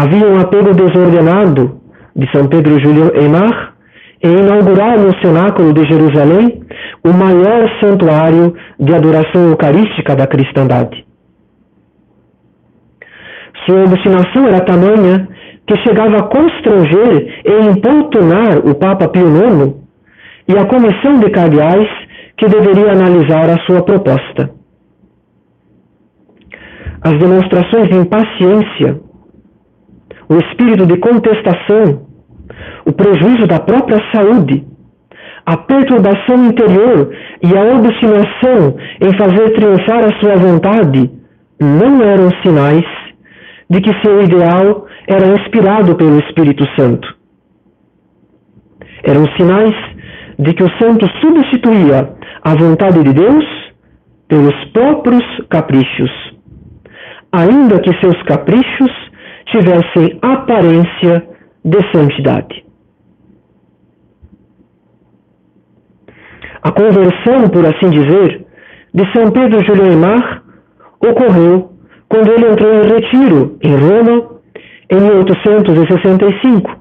Havia 0.00 0.28
um 0.28 0.38
apego 0.38 0.72
desordenado 0.74 1.80
de 2.14 2.30
São 2.30 2.46
Pedro 2.46 2.78
Júlio 2.80 3.10
Emar 3.20 3.74
em 4.22 4.30
inaugurar 4.30 4.96
no 4.96 5.12
cenáculo 5.20 5.72
de 5.72 5.84
Jerusalém 5.88 6.62
o 7.04 7.12
maior 7.12 7.68
santuário 7.80 8.54
de 8.78 8.94
adoração 8.94 9.48
eucarística 9.48 10.14
da 10.14 10.24
cristandade. 10.28 11.04
Sua 13.66 13.82
obstinação 13.82 14.46
era 14.46 14.60
tamanha 14.60 15.26
que 15.66 15.76
chegava 15.78 16.18
a 16.18 16.28
constranger 16.28 17.42
e 17.44 17.66
importunar 17.66 18.58
o 18.58 18.76
Papa 18.76 19.08
Pio 19.08 19.26
IX 19.26 19.74
e 20.46 20.56
a 20.56 20.64
comissão 20.66 21.18
de 21.18 21.28
cardeais 21.30 21.88
que 22.36 22.46
deveria 22.46 22.92
analisar 22.92 23.50
a 23.50 23.58
sua 23.66 23.82
proposta. 23.82 24.48
As 27.02 27.18
demonstrações 27.18 27.88
de 27.88 27.96
impaciência, 27.96 29.07
o 30.28 30.36
espírito 30.36 30.86
de 30.86 30.98
contestação 30.98 32.08
o 32.84 32.92
prejuízo 32.92 33.46
da 33.46 33.60
própria 33.60 34.00
saúde, 34.12 34.64
a 35.44 35.56
perturbação 35.56 36.46
interior 36.46 37.14
e 37.42 37.56
a 37.56 37.76
obstinação 37.76 38.76
em 39.00 39.16
fazer 39.16 39.50
triunfar 39.54 40.04
a 40.04 40.20
sua 40.20 40.36
vontade 40.36 41.10
não 41.60 42.02
eram 42.02 42.30
sinais 42.42 42.84
de 43.68 43.80
que 43.80 43.92
seu 44.00 44.22
ideal 44.22 44.86
era 45.06 45.26
inspirado 45.26 45.94
pelo 45.96 46.18
Espírito 46.20 46.64
Santo. 46.78 47.06
Eram 49.02 49.26
sinais 49.36 49.74
de 50.38 50.54
que 50.54 50.62
o 50.62 50.78
santo 50.78 51.06
substituía 51.20 52.14
a 52.42 52.54
vontade 52.54 53.02
de 53.02 53.12
Deus 53.12 53.44
pelos 54.28 54.54
próprios 54.72 55.24
caprichos, 55.50 56.10
ainda 57.32 57.80
que 57.80 57.98
seus 58.00 58.22
caprichos 58.22 59.07
tivessem 59.58 60.18
aparência 60.22 61.26
de 61.64 61.92
santidade. 61.92 62.64
A 66.62 66.72
conversão, 66.72 67.48
por 67.50 67.64
assim 67.66 67.90
dizer, 67.90 68.46
de 68.92 69.12
São 69.12 69.30
Pedro 69.30 69.64
Julião 69.64 69.98
Mar 69.98 70.42
ocorreu 71.00 71.72
quando 72.08 72.32
ele 72.32 72.50
entrou 72.50 72.72
em 72.74 72.88
retiro 72.88 73.58
em 73.62 73.74
Roma 73.76 74.40
em 74.90 75.00
1865, 75.00 76.76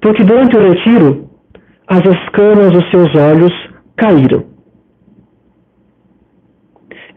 porque 0.00 0.24
durante 0.24 0.56
o 0.56 0.60
retiro 0.60 1.28
as 1.86 2.00
escamas 2.00 2.72
dos 2.72 2.90
seus 2.90 3.14
olhos 3.14 3.52
caíram. 3.96 4.44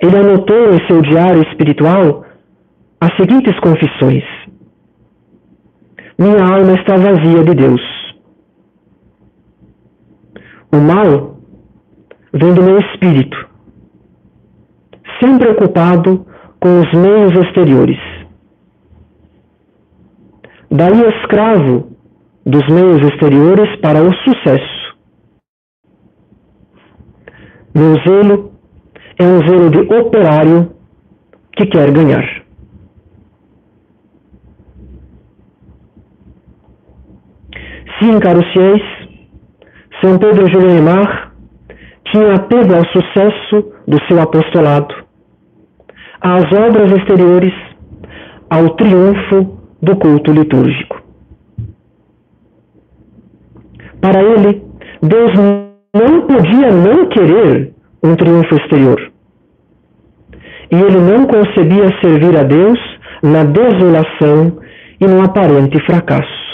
Ele 0.01 0.17
anotou 0.17 0.73
em 0.73 0.87
seu 0.87 1.01
diário 1.01 1.41
espiritual 1.43 2.25
as 2.99 3.15
seguintes 3.15 3.57
confissões: 3.59 4.23
Minha 6.17 6.43
alma 6.45 6.73
está 6.75 6.95
vazia 6.95 7.43
de 7.43 7.53
Deus. 7.53 7.81
O 10.71 10.77
mal 10.77 11.37
vem 12.31 12.53
do 12.53 12.63
meu 12.63 12.79
espírito, 12.79 13.37
sempre 15.21 15.49
ocupado 15.49 16.25
com 16.59 16.79
os 16.79 16.93
meios 16.93 17.33
exteriores. 17.45 17.99
Daí 20.71 21.01
escravo 21.19 21.91
dos 22.45 22.65
meios 22.67 23.01
exteriores 23.01 23.79
para 23.81 24.01
o 24.01 24.13
sucesso. 24.13 24.95
Meu 27.73 27.95
zelo 28.03 28.51
é 29.19 29.23
um 29.23 29.39
zelo 29.47 29.69
de 29.69 29.79
operário 29.93 30.71
que 31.57 31.65
quer 31.65 31.91
ganhar. 31.91 32.44
Sim, 37.99 38.19
caros 38.19 38.45
fiéis, 38.51 38.81
São 40.01 40.17
Pedro 40.17 40.49
Juliemar 40.49 41.31
tinha 42.11 42.33
apego 42.33 42.75
ao 42.75 42.85
sucesso 42.87 43.71
do 43.87 43.97
seu 44.07 44.21
apostolado, 44.21 44.93
às 46.19 46.43
obras 46.51 46.91
exteriores, 46.91 47.53
ao 48.49 48.69
triunfo 48.71 49.57
do 49.81 49.95
culto 49.95 50.31
litúrgico. 50.31 51.01
Para 54.01 54.21
ele, 54.21 54.61
Deus 55.01 55.31
não 55.95 56.21
podia 56.27 56.71
não 56.71 57.07
querer 57.07 57.73
um 58.03 58.15
triunfo 58.15 58.55
exterior. 58.55 59.11
E 60.71 60.75
ele 60.75 60.99
não 60.99 61.25
concebia 61.25 61.87
servir 62.01 62.37
a 62.37 62.43
Deus 62.43 62.79
na 63.23 63.43
desolação 63.43 64.59
e 64.99 65.07
no 65.07 65.23
aparente 65.23 65.79
fracasso. 65.85 66.44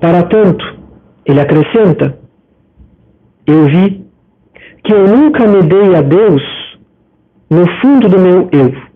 Para 0.00 0.22
tanto, 0.22 0.64
ele 1.26 1.40
acrescenta: 1.40 2.18
eu 3.46 3.66
vi 3.66 4.06
que 4.84 4.92
eu 4.92 5.06
nunca 5.06 5.46
me 5.46 5.62
dei 5.62 5.94
a 5.94 6.00
Deus 6.00 6.42
no 7.50 7.68
fundo 7.80 8.08
do 8.08 8.18
meu 8.18 8.48
eu. 8.52 8.90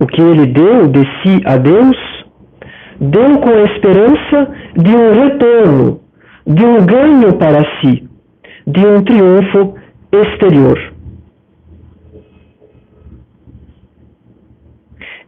O 0.00 0.06
que 0.06 0.20
ele 0.20 0.46
deu 0.46 0.88
de 0.88 1.00
si 1.22 1.40
a 1.46 1.56
Deus, 1.56 1.96
deu 3.00 3.38
com 3.38 3.48
a 3.48 3.62
esperança 3.62 4.54
de 4.76 4.90
um 4.94 5.12
retorno, 5.12 6.00
de 6.46 6.64
um 6.64 6.84
ganho 6.84 7.32
para 7.38 7.64
si, 7.80 8.08
de 8.66 8.86
um 8.86 9.02
triunfo 9.02 9.74
exterior. 10.12 10.92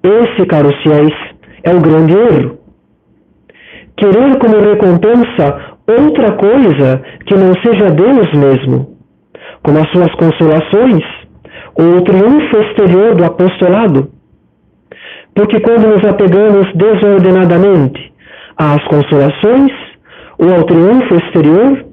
Esse, 0.03 0.47
caros 0.47 0.77
fiéis, 0.83 1.36
é 1.67 1.75
o 1.75 1.81
grande 1.81 2.15
erro 2.15 2.67
querer 3.97 4.39
como 4.39 4.61
recompensa 4.61 5.77
outra 5.87 6.33
coisa 6.33 7.03
que 7.25 7.35
não 7.35 7.53
seja 7.65 7.91
Deus 7.91 8.33
mesmo, 8.35 8.97
como 9.63 9.79
as 9.79 9.91
suas 9.91 10.13
consolações 10.15 11.03
ou 11.75 11.99
o 11.99 12.03
triunfo 12.03 12.57
exterior 12.59 13.15
do 13.15 13.25
apostolado. 13.25 14.11
Porque 15.35 15.61
quando 15.61 15.89
nos 15.89 16.05
apegamos 16.05 16.67
desordenadamente 16.75 18.13
às 18.57 18.83
consolações 18.85 19.73
ou 20.39 20.55
ao 20.55 20.65
triunfo 20.65 21.15
exterior, 21.15 21.85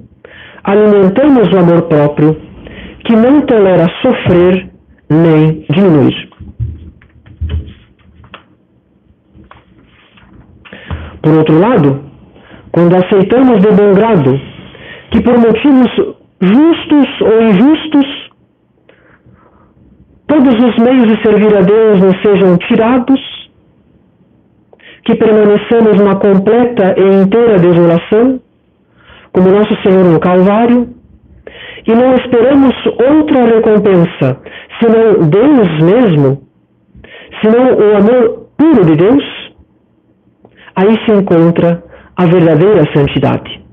alimentamos 0.63 1.51
o 1.51 1.57
amor 1.57 1.83
próprio 1.83 2.37
que 3.05 3.15
não 3.15 3.41
tolera 3.41 3.87
sofrer 4.01 4.69
nem 5.09 5.65
diminuir. 5.69 6.32
Por 11.23 11.33
outro 11.35 11.57
lado, 11.57 12.03
quando 12.73 12.97
aceitamos 12.97 13.61
de 13.61 13.71
bom 13.71 13.93
grado 13.93 14.39
que 15.09 15.21
por 15.21 15.37
motivos 15.37 15.89
justos 16.41 17.21
ou 17.21 17.41
injustos, 17.43 18.29
todos 20.27 20.53
os 20.53 20.77
meios 20.83 21.07
de 21.07 21.21
servir 21.23 21.55
a 21.55 21.61
Deus 21.61 22.01
nos 22.01 22.21
sejam 22.21 22.57
tirados, 22.57 23.21
que 25.05 25.15
permaneçamos 25.15 25.97
numa 25.97 26.17
completa 26.17 26.93
e 26.97 27.23
inteira 27.23 27.57
desolação, 27.57 28.41
como 29.31 29.49
nosso 29.49 29.81
Senhor 29.81 30.03
no 30.03 30.19
Calvário, 30.19 30.89
e 31.87 31.95
não 31.95 32.15
esperamos 32.15 32.75
outra 32.85 33.45
recompensa, 33.45 34.41
senão 34.81 35.29
Deus 35.29 35.83
mesmo, 35.83 36.41
senão 37.41 37.77
o 37.77 37.95
amor 37.95 38.47
puro 38.57 38.85
de 38.85 38.95
Deus, 38.97 39.42
aí 40.75 40.97
se 41.05 41.11
encontra 41.11 41.83
a 42.15 42.25
verdadeira 42.25 42.83
santidade. 42.93 43.63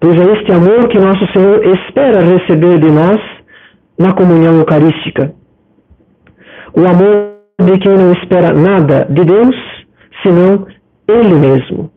Pois 0.00 0.14
é 0.14 0.32
este 0.32 0.52
amor 0.52 0.88
que 0.88 0.98
nosso 0.98 1.26
Senhor 1.32 1.64
espera 1.66 2.20
receber 2.20 2.78
de 2.78 2.90
nós 2.90 3.20
na 3.98 4.14
comunhão 4.14 4.58
eucarística. 4.58 5.34
O 6.74 6.80
amor 6.86 7.38
de 7.60 7.78
quem 7.78 7.94
não 7.94 8.12
espera 8.12 8.52
nada 8.52 9.06
de 9.10 9.24
Deus, 9.24 9.56
senão 10.22 10.66
Ele 11.08 11.34
mesmo. 11.34 11.90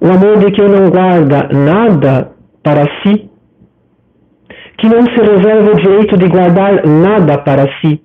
O 0.00 0.06
amor 0.06 0.38
de 0.38 0.50
quem 0.50 0.68
não 0.68 0.90
guarda 0.90 1.48
nada 1.52 2.32
para 2.62 2.84
si, 3.02 3.30
que 4.78 4.88
não 4.88 5.02
se 5.02 5.20
reserva 5.20 5.70
o 5.70 5.76
direito 5.76 6.18
de 6.18 6.28
guardar 6.28 6.84
nada 6.84 7.38
para 7.38 7.64
si, 7.80 8.02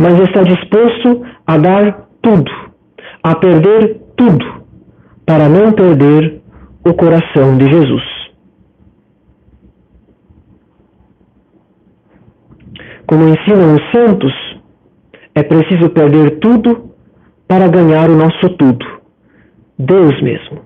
mas 0.00 0.18
está 0.20 0.42
disposto 0.42 1.26
a 1.46 1.58
dar 1.58 2.08
tudo, 2.22 2.50
a 3.22 3.34
perder 3.34 4.00
tudo, 4.16 4.64
para 5.26 5.46
não 5.46 5.72
perder 5.72 6.40
o 6.86 6.94
coração 6.94 7.58
de 7.58 7.66
Jesus. 7.66 8.02
Como 13.06 13.28
ensinam 13.28 13.74
os 13.74 13.90
santos, 13.92 14.32
é 15.34 15.42
preciso 15.42 15.90
perder 15.90 16.38
tudo 16.38 16.94
para 17.46 17.68
ganhar 17.68 18.08
o 18.08 18.16
nosso 18.16 18.56
tudo, 18.56 18.86
Deus 19.78 20.18
mesmo. 20.22 20.60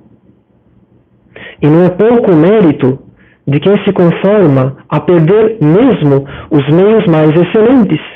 E 1.61 1.67
não 1.67 1.83
é 1.87 1.91
pouco 1.91 2.33
mérito 2.37 3.01
de 3.49 3.59
quem 3.59 3.83
se 3.85 3.93
conforma 3.93 4.77
a 4.89 5.01
perder 5.01 5.59
mesmo 5.61 6.25
os 6.53 6.69
meios 6.73 7.05
mais 7.07 7.31
excelentes, 7.31 8.14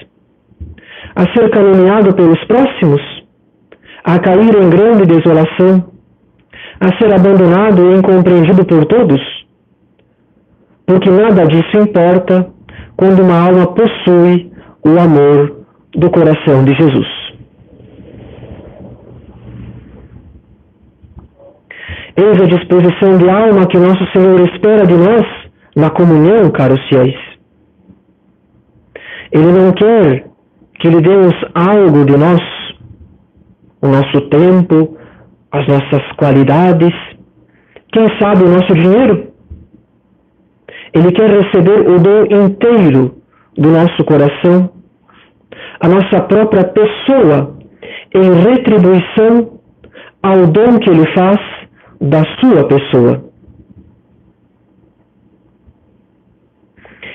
a 1.19 1.25
ser 1.33 1.51
caluniado 1.51 2.15
pelos 2.15 2.39
próximos, 2.45 3.03
a 4.05 4.21
cair 4.21 4.55
em 4.55 4.71
grande 4.71 5.05
desolação, 5.05 5.91
a 6.79 6.97
ser 6.97 7.13
abandonado 7.13 7.91
e 7.91 7.97
incompreendido 7.97 8.65
por 8.65 8.85
todos, 8.85 9.21
porque 10.87 11.11
nada 11.11 11.45
disso 11.45 11.77
importa 11.77 12.49
quando 12.97 13.25
uma 13.25 13.49
alma 13.49 13.67
possui 13.67 14.53
o 14.87 14.97
amor 15.01 15.65
do 15.93 16.09
coração 16.09 16.65
de 16.65 16.73
Jesus. 16.75 17.09
Eis 22.17 22.41
a 22.41 22.47
disposição 22.47 23.19
de 23.19 23.29
alma 23.29 23.67
que 23.67 23.77
nosso 23.77 24.07
Senhor 24.13 24.41
espera 24.53 24.87
de 24.87 24.95
nós 24.95 25.27
na 25.75 25.91
comunhão, 25.91 26.49
caros 26.53 26.81
fiéis. 26.89 27.17
Ele 29.33 29.51
não 29.53 29.73
quer 29.73 30.28
que 30.79 30.89
lhe 30.89 31.01
demos 31.01 31.35
algo 31.55 32.05
de 32.05 32.17
nós, 32.17 32.41
o 33.83 33.89
nosso 33.89 34.21
tempo, 34.29 34.97
as 35.51 35.67
nossas 35.67 36.03
qualidades, 36.17 36.95
quem 37.93 38.07
sabe 38.21 38.45
o 38.45 38.49
nosso 38.49 38.75
dinheiro. 38.75 39.29
Ele 40.95 41.13
quer 41.13 41.31
receber 41.31 41.81
o 41.81 41.99
dom 41.99 42.45
inteiro 42.45 43.17
do 43.57 43.71
nosso 43.71 44.05
coração, 44.05 44.71
a 45.81 45.89
nossa 45.89 46.21
própria 46.23 46.65
pessoa, 46.65 47.57
em 48.15 48.33
retribuição 48.43 49.59
ao 50.23 50.47
dom 50.47 50.79
que 50.79 50.91
ele 50.91 51.07
faz 51.15 51.39
da 52.01 52.23
sua 52.41 52.67
pessoa. 52.67 53.25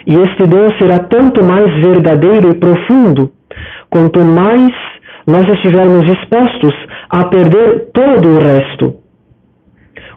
E 0.05 0.15
este 0.15 0.45
dom 0.45 0.69
será 0.77 0.99
tanto 0.99 1.43
mais 1.43 1.73
verdadeiro 1.81 2.51
e 2.51 2.55
profundo 2.55 3.31
quanto 3.93 4.19
mais 4.21 4.73
nós 5.27 5.47
estivermos 5.47 6.03
dispostos 6.05 6.73
a 7.11 7.25
perder 7.25 7.91
todo 7.93 8.27
o 8.27 8.39
resto. 8.39 8.95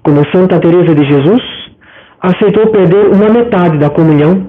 Como 0.02 0.26
Santa 0.34 0.58
Teresa 0.58 0.94
de 0.94 1.06
Jesus 1.06 1.42
aceitou 2.22 2.68
perder 2.68 3.08
uma 3.14 3.28
metade 3.28 3.76
da 3.76 3.90
comunhão, 3.90 4.46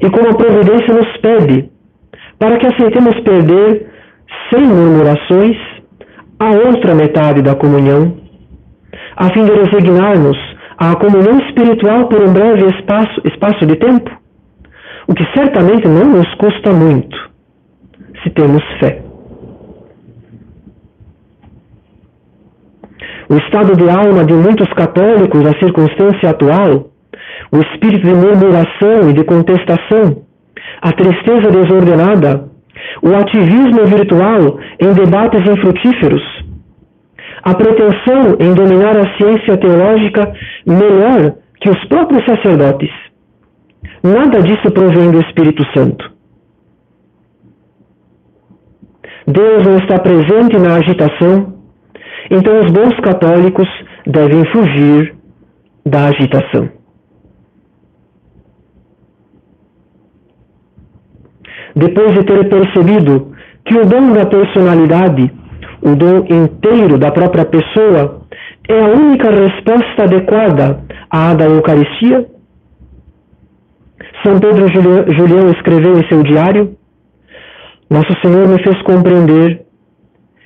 e 0.00 0.08
como 0.08 0.28
a 0.28 0.36
providência 0.36 0.94
nos 0.94 1.16
pede, 1.16 1.68
para 2.38 2.58
que 2.58 2.66
aceitemos 2.66 3.18
perder 3.20 3.90
sem 4.50 4.62
murmurações 4.62 5.56
a 6.38 6.50
outra 6.68 6.94
metade 6.94 7.42
da 7.42 7.56
comunhão 7.56 8.26
a 9.16 9.30
fim 9.30 9.44
de 9.44 9.52
resignar-nos 9.52 10.36
à 10.78 10.94
comunhão 10.94 11.40
espiritual 11.40 12.06
por 12.08 12.20
um 12.20 12.32
breve 12.32 12.66
espaço, 12.66 13.20
espaço 13.24 13.66
de 13.66 13.76
tempo, 13.76 14.10
o 15.08 15.14
que 15.14 15.24
certamente 15.34 15.88
não 15.88 16.04
nos 16.04 16.34
custa 16.34 16.72
muito, 16.72 17.16
se 18.26 18.30
temos 18.30 18.62
fé. 18.80 19.02
O 23.28 23.36
estado 23.36 23.76
de 23.76 23.88
alma 23.88 24.24
de 24.24 24.34
muitos 24.34 24.68
católicos, 24.74 25.44
a 25.46 25.58
circunstância 25.58 26.30
atual, 26.30 26.90
o 27.52 27.58
espírito 27.58 28.06
de 28.06 28.14
murmuração 28.14 29.10
e 29.10 29.12
de 29.12 29.24
contestação, 29.24 30.22
a 30.82 30.92
tristeza 30.92 31.50
desordenada, 31.50 32.48
o 33.02 33.14
ativismo 33.14 33.84
virtual 33.86 34.58
em 34.80 34.92
debates 34.92 35.40
infrutíferos, 35.40 36.22
a 37.42 37.54
pretensão 37.54 38.36
em 38.40 38.54
dominar 38.54 38.96
a 38.96 39.16
ciência 39.16 39.56
teológica 39.56 40.32
melhor 40.66 41.34
que 41.60 41.70
os 41.70 41.84
próprios 41.88 42.24
sacerdotes. 42.24 42.90
Nada 44.02 44.40
disso 44.42 44.70
provém 44.70 45.10
do 45.10 45.20
Espírito 45.20 45.64
Santo. 45.72 46.15
Deus 49.26 49.64
não 49.64 49.78
está 49.78 49.98
presente 49.98 50.58
na 50.58 50.76
agitação, 50.76 51.54
então 52.30 52.60
os 52.60 52.70
bons 52.70 52.98
católicos 53.00 53.68
devem 54.06 54.44
fugir 54.52 55.14
da 55.84 56.06
agitação. 56.06 56.68
Depois 61.74 62.14
de 62.14 62.24
ter 62.24 62.48
percebido 62.48 63.32
que 63.64 63.74
o 63.74 63.84
dom 63.84 64.12
da 64.12 64.24
personalidade 64.26 65.30
o 65.82 65.94
dom 65.94 66.24
inteiro 66.28 66.98
da 66.98 67.10
própria 67.10 67.44
pessoa, 67.44 68.22
é 68.68 68.80
a 68.80 68.88
única 68.88 69.30
resposta 69.30 70.02
adequada 70.02 70.80
à 71.10 71.34
da 71.34 71.44
Eucaristia? 71.44 72.26
São 74.24 74.40
Pedro 74.40 74.66
Julião 74.68 75.50
escreveu 75.50 75.98
em 75.98 76.08
seu 76.08 76.22
diário: 76.22 76.76
Nosso 77.88 78.12
Senhor 78.20 78.48
me 78.48 78.62
fez 78.62 78.80
compreender 78.82 79.64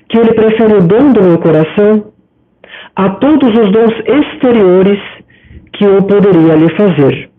que 0.09 0.19
Ele 0.19 0.35
prefere 0.35 0.75
o 0.75 0.83
dom 0.83 1.13
do 1.13 1.23
meu 1.23 1.39
coração 1.39 2.13
a 2.97 3.11
todos 3.11 3.49
os 3.49 3.73
dons 3.73 3.95
exteriores 4.07 4.99
que 5.73 5.85
eu 5.85 6.03
poderia 6.03 6.55
lhe 6.55 6.77
fazer. 6.77 7.31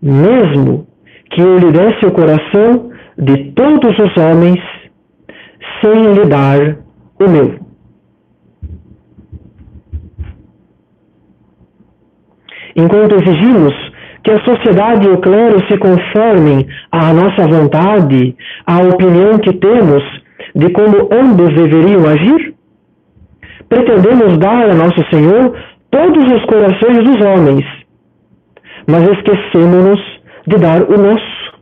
Mesmo 0.00 0.86
que 1.30 1.40
eu 1.40 1.58
lhe 1.58 1.72
desse 1.72 2.06
o 2.06 2.12
coração 2.12 2.92
de 3.18 3.52
todos 3.52 3.98
os 3.98 4.16
homens 4.16 4.60
sem 5.80 6.12
lhe 6.14 6.24
dar 6.26 6.78
o 7.18 7.28
meu. 7.28 7.58
Enquanto 12.76 13.16
exigimos 13.16 13.74
que 14.28 14.32
a 14.34 14.44
sociedade 14.44 15.06
e 15.06 15.10
o 15.10 15.20
clero 15.22 15.58
se 15.68 15.78
conformem 15.78 16.66
à 16.92 17.14
nossa 17.14 17.48
vontade, 17.48 18.36
à 18.66 18.78
opinião 18.80 19.38
que 19.38 19.54
temos 19.54 20.02
de 20.54 20.70
como 20.70 21.08
ambos 21.10 21.48
deveriam 21.54 22.06
agir, 22.06 22.54
pretendemos 23.70 24.36
dar 24.36 24.68
a 24.68 24.74
nosso 24.74 25.02
Senhor 25.10 25.56
todos 25.90 26.30
os 26.30 26.44
corações 26.44 27.04
dos 27.04 27.24
homens, 27.24 27.64
mas 28.86 29.08
esquecemos-nos 29.08 30.00
de 30.46 30.56
dar 30.58 30.82
o 30.82 30.98
nosso. 30.98 31.58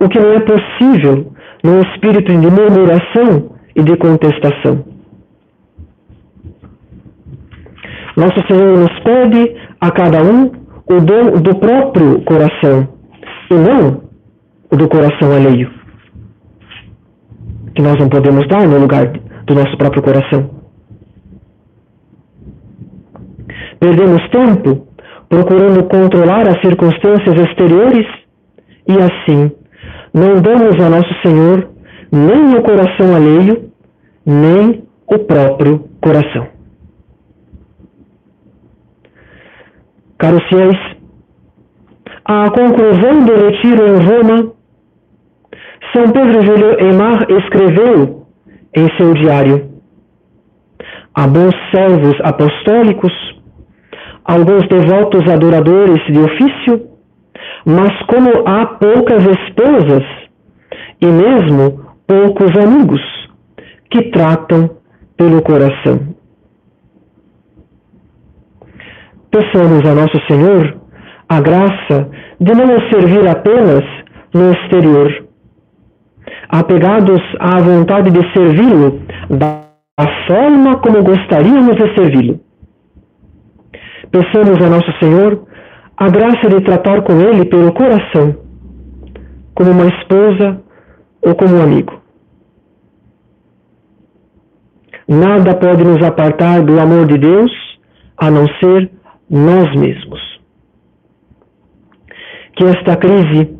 O 0.00 0.08
que 0.08 0.18
não 0.18 0.32
é 0.32 0.40
possível 0.40 1.32
num 1.62 1.80
espírito 1.82 2.32
de 2.32 2.50
murmuração 2.50 3.54
e 3.76 3.82
de 3.84 3.96
contestação. 3.98 4.84
Nosso 8.16 8.46
Senhor 8.48 8.78
nos 8.78 8.98
pede 9.04 9.54
a 9.80 9.90
cada 9.92 10.22
um 10.22 10.59
o 10.90 11.00
dom 11.00 11.40
do 11.40 11.56
próprio 11.56 12.20
coração 12.22 12.88
e 13.50 13.54
não 13.54 14.02
o 14.72 14.76
do 14.76 14.88
coração 14.88 15.32
alheio, 15.32 15.70
que 17.74 17.82
nós 17.82 17.96
não 17.98 18.08
podemos 18.08 18.46
dar 18.48 18.66
no 18.66 18.78
lugar 18.78 19.06
do 19.46 19.54
nosso 19.54 19.76
próprio 19.76 20.02
coração. 20.02 20.50
Perdemos 23.78 24.28
tempo 24.30 24.88
procurando 25.28 25.84
controlar 25.84 26.48
as 26.48 26.60
circunstâncias 26.60 27.48
exteriores 27.48 28.06
e 28.88 28.92
assim 28.92 29.52
não 30.12 30.42
damos 30.42 30.74
a 30.84 30.90
nosso 30.90 31.14
Senhor 31.22 31.68
nem 32.12 32.56
o 32.56 32.62
coração 32.62 33.14
alheio, 33.14 33.70
nem 34.26 34.84
o 35.06 35.18
próprio 35.20 35.88
coração. 36.00 36.49
Caros 40.20 40.46
fiéis, 40.50 40.76
a 42.26 42.50
conclusão 42.50 43.24
do 43.24 43.34
retiro 43.46 43.86
em 43.86 44.04
Roma, 44.04 44.52
São 45.94 46.12
Pedro 46.12 46.44
Júlio 46.44 46.78
Emar 46.78 47.24
escreveu 47.30 48.26
em 48.76 48.96
seu 48.98 49.14
diário: 49.14 49.70
a 51.14 51.26
bons 51.26 51.54
servos 51.74 52.14
apostólicos, 52.22 53.10
alguns 54.26 54.68
devotos 54.68 55.26
adoradores 55.26 56.04
de 56.12 56.18
ofício, 56.18 56.86
mas 57.64 57.90
como 58.02 58.46
há 58.46 58.66
poucas 58.66 59.24
esposas 59.24 60.04
e 61.00 61.06
mesmo 61.06 61.94
poucos 62.06 62.54
amigos 62.58 63.00
que 63.90 64.10
tratam 64.10 64.68
pelo 65.16 65.40
coração. 65.40 66.09
Peçamos 69.30 69.88
a 69.88 69.94
Nosso 69.94 70.20
Senhor 70.26 70.76
a 71.28 71.40
graça 71.40 72.10
de 72.40 72.52
não 72.52 72.66
nos 72.66 72.90
servir 72.90 73.28
apenas 73.28 73.84
no 74.34 74.52
exterior, 74.52 75.24
apegados 76.48 77.20
à 77.38 77.60
vontade 77.60 78.10
de 78.10 78.32
servi-lo 78.32 79.00
da 79.30 79.62
forma 80.26 80.78
como 80.78 81.04
gostaríamos 81.04 81.76
de 81.76 81.94
servi-lo. 81.94 82.40
Peçamos 84.10 84.60
a 84.64 84.68
Nosso 84.68 84.92
Senhor 84.98 85.46
a 85.96 86.08
graça 86.08 86.48
de 86.48 86.60
tratar 86.62 87.02
com 87.02 87.20
Ele 87.20 87.44
pelo 87.44 87.72
coração, 87.72 88.34
como 89.54 89.70
uma 89.70 89.86
esposa 89.86 90.60
ou 91.22 91.36
como 91.36 91.56
um 91.56 91.62
amigo. 91.62 92.00
Nada 95.06 95.54
pode 95.54 95.84
nos 95.84 96.02
apartar 96.04 96.62
do 96.62 96.80
amor 96.80 97.06
de 97.06 97.18
Deus 97.18 97.52
a 98.16 98.28
não 98.28 98.46
ser 98.58 98.90
nós 99.30 99.72
mesmos. 99.76 100.20
Que 102.56 102.64
esta 102.64 102.96
crise 102.96 103.56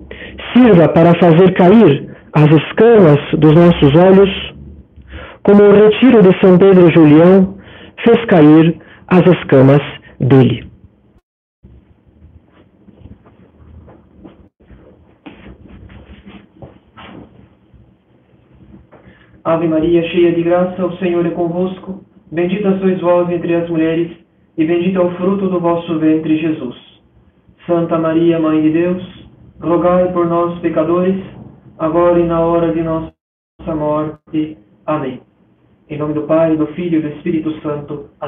sirva 0.53 0.89
para 0.89 1.15
fazer 1.21 1.55
cair 1.55 2.11
as 2.33 2.49
escamas 2.51 3.19
dos 3.39 3.55
nossos 3.55 3.95
olhos, 3.95 4.55
como 5.43 5.63
o 5.63 5.73
retiro 5.73 6.23
de 6.23 6.39
São 6.41 6.59
Pedro 6.59 6.93
Julião 6.93 7.57
fez 8.05 8.25
cair 8.27 8.77
as 9.09 9.27
escamas 9.27 9.83
dele. 10.19 10.71
Ave 19.43 19.67
Maria, 19.67 20.03
cheia 20.11 20.33
de 20.33 20.43
graça, 20.43 20.85
o 20.85 20.97
Senhor 20.99 21.25
é 21.27 21.31
convosco. 21.31 22.05
Bendita 22.31 22.79
sois 22.79 23.01
vós 23.01 23.29
entre 23.31 23.55
as 23.55 23.69
mulheres, 23.69 24.20
e 24.61 24.65
bendito 24.67 25.01
é 25.01 25.03
o 25.03 25.11
fruto 25.13 25.49
do 25.49 25.59
vosso 25.59 25.99
ventre, 25.99 26.37
Jesus. 26.37 26.77
Santa 27.67 27.99
Maria, 27.99 28.39
Mãe 28.39 28.61
de 28.61 28.69
Deus, 28.69 29.03
rogai 29.59 30.13
por 30.13 30.27
nós, 30.27 30.59
pecadores, 30.59 31.17
agora 31.79 32.21
e 32.21 32.27
na 32.27 32.41
hora 32.41 32.71
de 32.71 32.83
nossa 32.83 33.15
morte. 33.75 34.59
Amém. 34.85 35.23
Em 35.89 35.97
nome 35.97 36.13
do 36.13 36.25
Pai, 36.25 36.59
do 36.59 36.67
Filho 36.75 36.99
e 36.99 37.03
do 37.03 37.09
Espírito 37.09 37.51
Santo. 37.63 37.93
Amém. 37.95 38.11